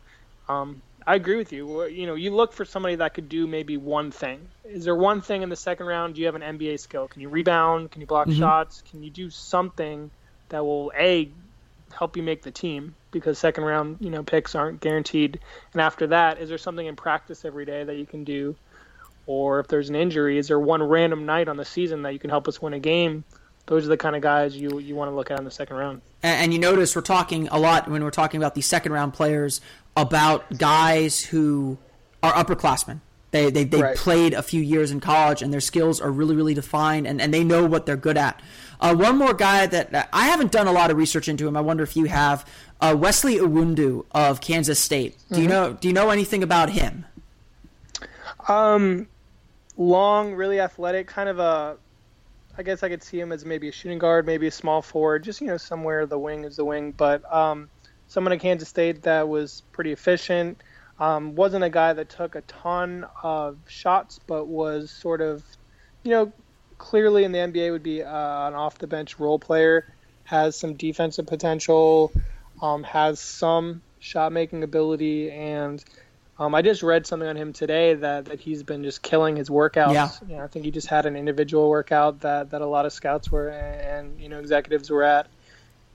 [0.49, 1.85] um, I agree with you.
[1.85, 4.49] You know, you look for somebody that could do maybe one thing.
[4.65, 6.15] Is there one thing in the second round?
[6.15, 7.07] Do you have an NBA skill?
[7.07, 7.93] Can you rebound?
[7.93, 8.41] Can you block mm-hmm.
[8.41, 8.83] shots?
[8.91, 10.11] Can you do something
[10.49, 11.29] that will a
[11.93, 15.41] help you make the team because second round you know picks aren't guaranteed.
[15.73, 18.57] And after that, is there something in practice every day that you can do,
[19.27, 22.19] or if there's an injury, is there one random night on the season that you
[22.19, 23.25] can help us win a game?
[23.67, 25.77] Those are the kind of guys you you want to look at in the second
[25.77, 26.03] round.
[26.23, 29.15] And, and you notice we're talking a lot when we're talking about these second round
[29.15, 29.61] players
[29.97, 31.79] about guys who
[32.23, 33.01] are upperclassmen.
[33.31, 33.97] They they, they right.
[33.97, 37.35] played a few years in college and their skills are really really defined and, and
[37.35, 38.41] they know what they're good at.
[38.81, 41.57] Uh, one more guy that I haven't done a lot of research into him.
[41.57, 42.49] I wonder if you have.
[42.79, 45.17] Uh, Wesley Iwundu of Kansas State.
[45.29, 45.43] Do mm-hmm.
[45.43, 47.07] you know Do you know anything about him?
[48.49, 49.09] Um,
[49.77, 51.77] long, really athletic, kind of a.
[52.59, 55.25] I guess I could see him as maybe a shooting guard, maybe a small forward,
[55.25, 56.93] just you know somewhere the wing is the wing.
[56.93, 57.69] But um,
[58.09, 60.61] someone at Kansas State that was pretty efficient.
[60.99, 65.43] Um, wasn't a guy that took a ton of shots, but was sort of,
[66.03, 66.33] you know,
[66.79, 69.93] clearly in the NBA would be uh, an off the bench role player.
[70.25, 72.13] Has some defensive potential,
[72.61, 75.85] um, has some shot making ability, and
[76.39, 79.49] um, I just read something on him today that, that he's been just killing his
[79.49, 79.95] workouts.
[79.95, 80.11] Yeah.
[80.29, 82.93] You know, I think he just had an individual workout that, that a lot of
[82.93, 85.29] scouts were and you know executives were at.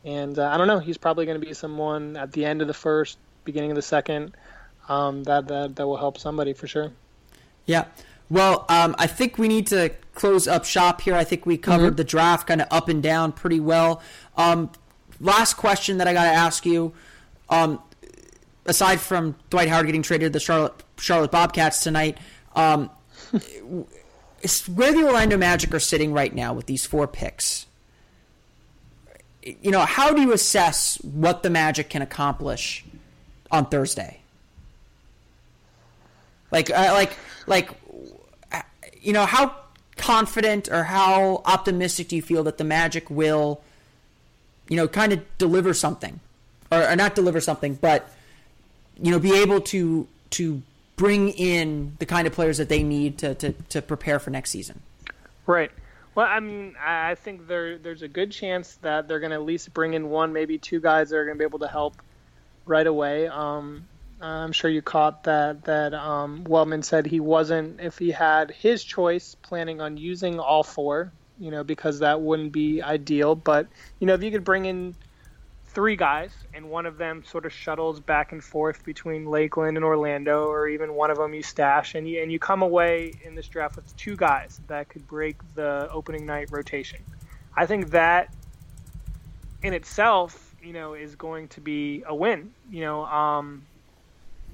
[0.03, 2.67] And uh, I don't know, he's probably going to be someone at the end of
[2.67, 4.35] the first, beginning of the second
[4.89, 6.91] um, that, that that will help somebody for sure.
[7.65, 7.85] Yeah.
[8.29, 11.15] Well, um, I think we need to close up shop here.
[11.15, 11.95] I think we covered mm-hmm.
[11.97, 14.01] the draft kind of up and down pretty well.
[14.37, 14.71] Um,
[15.19, 16.93] last question that I got to ask you.
[17.49, 17.81] Um,
[18.65, 22.17] aside from Dwight Howard getting traded to the Charlotte Charlotte Bobcats tonight,
[22.55, 22.89] um,
[23.31, 27.65] where the Orlando Magic are sitting right now with these four picks.
[29.43, 32.85] You know, how do you assess what the Magic can accomplish
[33.49, 34.19] on Thursday?
[36.51, 37.17] Like, uh, like,
[37.47, 37.71] like,
[39.01, 39.55] you know, how
[39.97, 43.61] confident or how optimistic do you feel that the Magic will,
[44.67, 46.19] you know, kind of deliver something,
[46.71, 48.09] or, or not deliver something, but
[49.01, 50.61] you know, be able to to
[50.95, 54.51] bring in the kind of players that they need to to, to prepare for next
[54.51, 54.81] season.
[55.45, 55.71] Right.
[56.13, 59.43] Well, I mean, I think there there's a good chance that they're going to at
[59.43, 61.95] least bring in one, maybe two guys that are going to be able to help
[62.65, 63.27] right away.
[63.27, 63.87] Um,
[64.19, 68.83] I'm sure you caught that that um, Weltman said he wasn't, if he had his
[68.83, 71.11] choice, planning on using all four.
[71.39, 73.33] You know, because that wouldn't be ideal.
[73.33, 73.67] But
[73.99, 74.93] you know, if you could bring in
[75.73, 79.85] three guys and one of them sort of shuttles back and forth between Lakeland and
[79.85, 83.35] Orlando, or even one of them you stash, and you and you come away in
[83.35, 86.99] this draft with two guys that could break the opening night rotation.
[87.55, 88.33] I think that
[89.63, 92.53] in itself, you know, is going to be a win.
[92.69, 93.65] You know, um,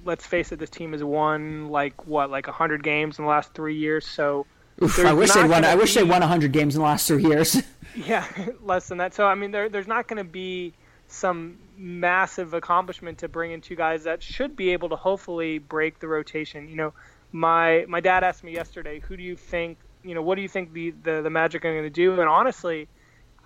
[0.05, 3.53] let's face it, this team has won like what, like hundred games in the last
[3.53, 4.05] three years.
[4.05, 4.45] So
[4.83, 5.65] Oof, I wish they won.
[5.65, 7.61] I wish be, they won hundred games in the last three years.
[7.95, 8.25] yeah,
[8.61, 9.15] less than that.
[9.15, 10.73] So I mean, there, there's not going to be
[11.07, 15.99] some massive accomplishment to bring in two guys that should be able to hopefully break
[15.99, 16.67] the rotation.
[16.67, 16.93] You know,
[17.31, 19.77] my my dad asked me yesterday, who do you think?
[20.03, 22.19] You know, what do you think the the, the Magic are going to do?
[22.19, 22.87] And honestly,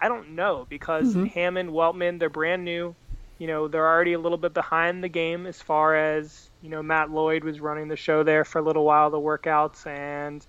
[0.02, 1.26] I don't know because mm-hmm.
[1.26, 2.96] Hammond, Weltman, they're brand new.
[3.38, 6.84] You know, they're already a little bit behind the game as far as you know,
[6.84, 10.46] Matt Lloyd was running the show there for a little while, the workouts, and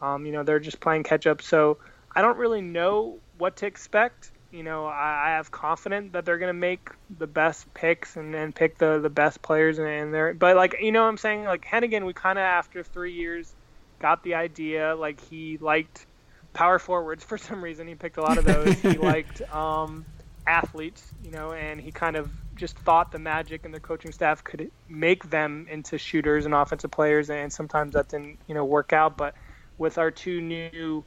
[0.00, 1.40] um, you know they're just playing catch up.
[1.40, 1.78] So
[2.14, 4.31] I don't really know what to expect.
[4.52, 8.34] You know, I, I have confidence that they're going to make the best picks and,
[8.34, 10.34] and pick the, the best players in, and there.
[10.34, 13.52] But like you know, what I'm saying like Hennigan, we kind of after three years
[14.00, 14.94] got the idea.
[14.94, 16.06] Like he liked
[16.52, 17.88] power forwards for some reason.
[17.88, 18.78] He picked a lot of those.
[18.80, 20.04] he liked um,
[20.46, 24.44] athletes, you know, and he kind of just thought the Magic and their coaching staff
[24.44, 28.92] could make them into shooters and offensive players, and sometimes that didn't, you know, work
[28.92, 29.16] out.
[29.16, 29.34] But
[29.78, 31.04] with our two new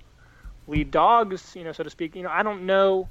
[0.67, 3.07] lead dogs, you know, so to speak, you know, I don't know,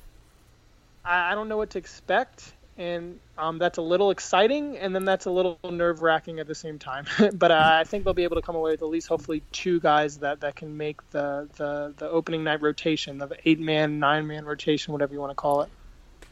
[1.04, 5.04] I, I don't know what to expect, and um, that's a little exciting, and then
[5.04, 7.06] that's a little nerve wracking at the same time.
[7.34, 9.80] but uh, I think they'll be able to come away with at least hopefully two
[9.80, 14.26] guys that, that can make the, the the opening night rotation, the eight man, nine
[14.26, 15.70] man rotation, whatever you want to call it.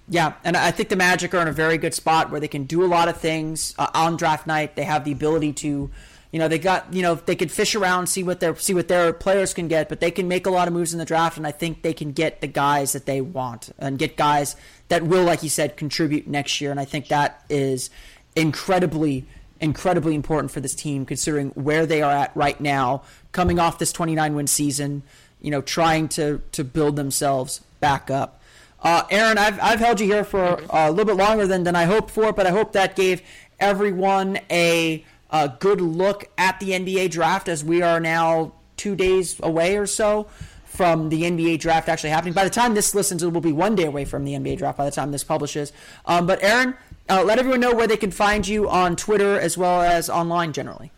[0.08, 2.64] Yeah, and I think the Magic are in a very good spot where they can
[2.64, 4.74] do a lot of things uh, on draft night.
[4.74, 5.90] They have the ability to,
[6.32, 8.88] you know, they got, you know, they could fish around, see what their see what
[8.88, 11.36] their players can get, but they can make a lot of moves in the draft,
[11.36, 14.56] and I think they can get the guys that they want and get guys
[14.88, 16.70] that will, like you said, contribute next year.
[16.70, 17.90] And I think that is
[18.34, 19.26] incredibly,
[19.60, 23.02] incredibly important for this team, considering where they are at right now,
[23.32, 25.02] coming off this 29 win season.
[25.42, 28.40] You know, trying to to build themselves back up.
[28.82, 31.84] Uh, Aaron, I've, I've held you here for a little bit longer than, than I
[31.84, 33.22] hoped for, but I hope that gave
[33.60, 39.40] everyone a, a good look at the NBA draft as we are now two days
[39.42, 40.28] away or so
[40.66, 42.34] from the NBA draft actually happening.
[42.34, 44.78] By the time this listens, it will be one day away from the NBA draft
[44.78, 45.72] by the time this publishes.
[46.06, 46.74] Um, but Aaron,
[47.08, 50.52] uh, let everyone know where they can find you on Twitter as well as online
[50.52, 50.92] generally.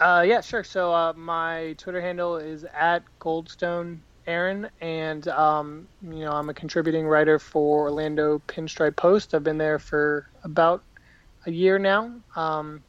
[0.00, 0.64] Uh, yeah, sure.
[0.64, 6.54] So uh, my Twitter handle is at Goldstone Aaron, and um, you know I'm a
[6.54, 9.34] contributing writer for Orlando Pinstripe Post.
[9.34, 10.82] I've been there for about
[11.46, 12.20] a year now.
[12.36, 12.82] Um,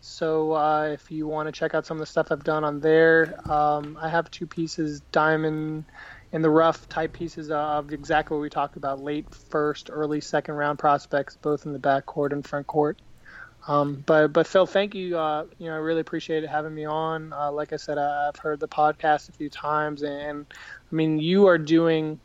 [0.00, 2.80] so uh, if you want to check out some of the stuff I've done on
[2.80, 5.84] there, um, I have two pieces, diamond
[6.32, 10.54] in the rough type pieces of exactly what we talked about, late first, early second
[10.54, 13.00] round prospects, both in the back court and front court.
[13.66, 15.18] Um, but but Phil, thank you.
[15.18, 17.32] Uh, you know, I really appreciate having me on.
[17.32, 21.46] Uh, like I said, I've heard the podcast a few times, and I mean, you
[21.46, 22.20] are doing,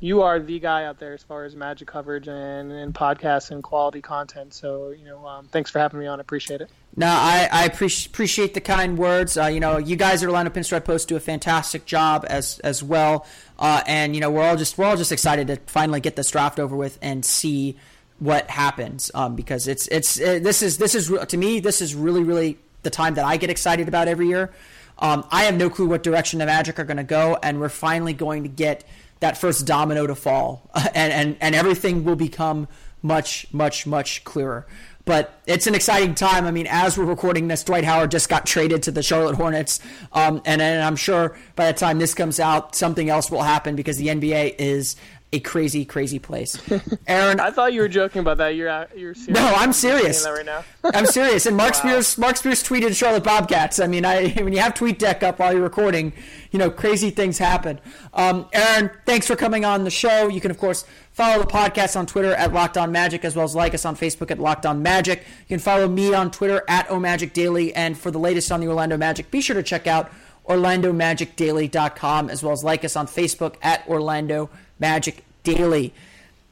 [0.00, 3.62] you are the guy out there as far as Magic coverage and, and podcasts and
[3.62, 4.54] quality content.
[4.54, 6.20] So you know, um, thanks for having me on.
[6.20, 6.70] I appreciate it.
[6.96, 9.36] No, I, I appreciate appreciate the kind words.
[9.36, 12.82] Uh, you know, you guys at Orlando Pinstripe Post do a fantastic job as as
[12.82, 13.26] well.
[13.58, 16.30] Uh, and you know, we're all just we're all just excited to finally get this
[16.30, 17.76] draft over with and see
[18.18, 21.94] what happens um, because it's it's it, this is this is to me this is
[21.94, 24.52] really really the time that I get excited about every year.
[25.00, 27.68] Um, I have no clue what direction the Magic are going to go, and we're
[27.68, 28.82] finally going to get
[29.20, 32.68] that first domino to fall, and and and everything will become
[33.02, 34.66] much much much clearer.
[35.04, 36.44] But it's an exciting time.
[36.44, 39.80] I mean, as we're recording this, Dwight Howard just got traded to the Charlotte Hornets,
[40.12, 43.74] um, and, and I'm sure by the time this comes out, something else will happen
[43.74, 44.96] because the NBA is
[45.32, 46.58] a crazy, crazy place.
[47.06, 48.54] Aaron, I thought you were joking about that.
[48.54, 49.28] You're you're serious.
[49.28, 50.26] No, I'm serious.
[50.26, 50.64] right now.
[50.84, 51.44] I'm serious.
[51.44, 51.80] And Mark wow.
[51.80, 53.78] Spears, Mark Spears tweeted Charlotte Bobcats.
[53.78, 56.12] I mean, I when you have TweetDeck up while you're recording,
[56.50, 57.78] you know, crazy things happen.
[58.14, 60.28] Um, Aaron, thanks for coming on the show.
[60.28, 63.44] You can of course follow the podcast on Twitter at Locked On Magic, as well
[63.44, 65.20] as like us on Facebook at Locked On Magic.
[65.20, 67.38] You can follow me on Twitter at OMagicDaily.
[67.38, 67.74] Daily.
[67.74, 70.10] And for the latest on the Orlando Magic, be sure to check out
[70.48, 75.92] OrlandoMagicDaily.com, as well as like us on Facebook at Orlando Magic Daily.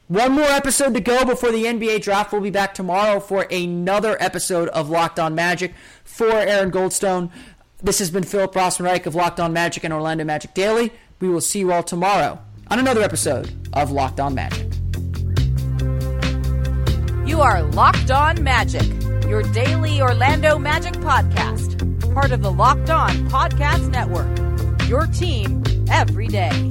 [0.08, 2.30] One more episode to go before the NBA draft.
[2.32, 5.74] We'll be back tomorrow for another episode of Locked On Magic.
[6.04, 7.30] For Aaron Goldstone,
[7.82, 10.92] this has been Philip Rossman-Reich of Locked On Magic and Orlando Magic Daily.
[11.20, 14.72] We will see you all tomorrow on another episode of Locked On Magic.
[17.26, 18.84] You are Locked On Magic,
[19.24, 24.88] your daily Orlando Magic podcast, part of the Locked On Podcast Network.
[24.88, 26.70] Your team every day.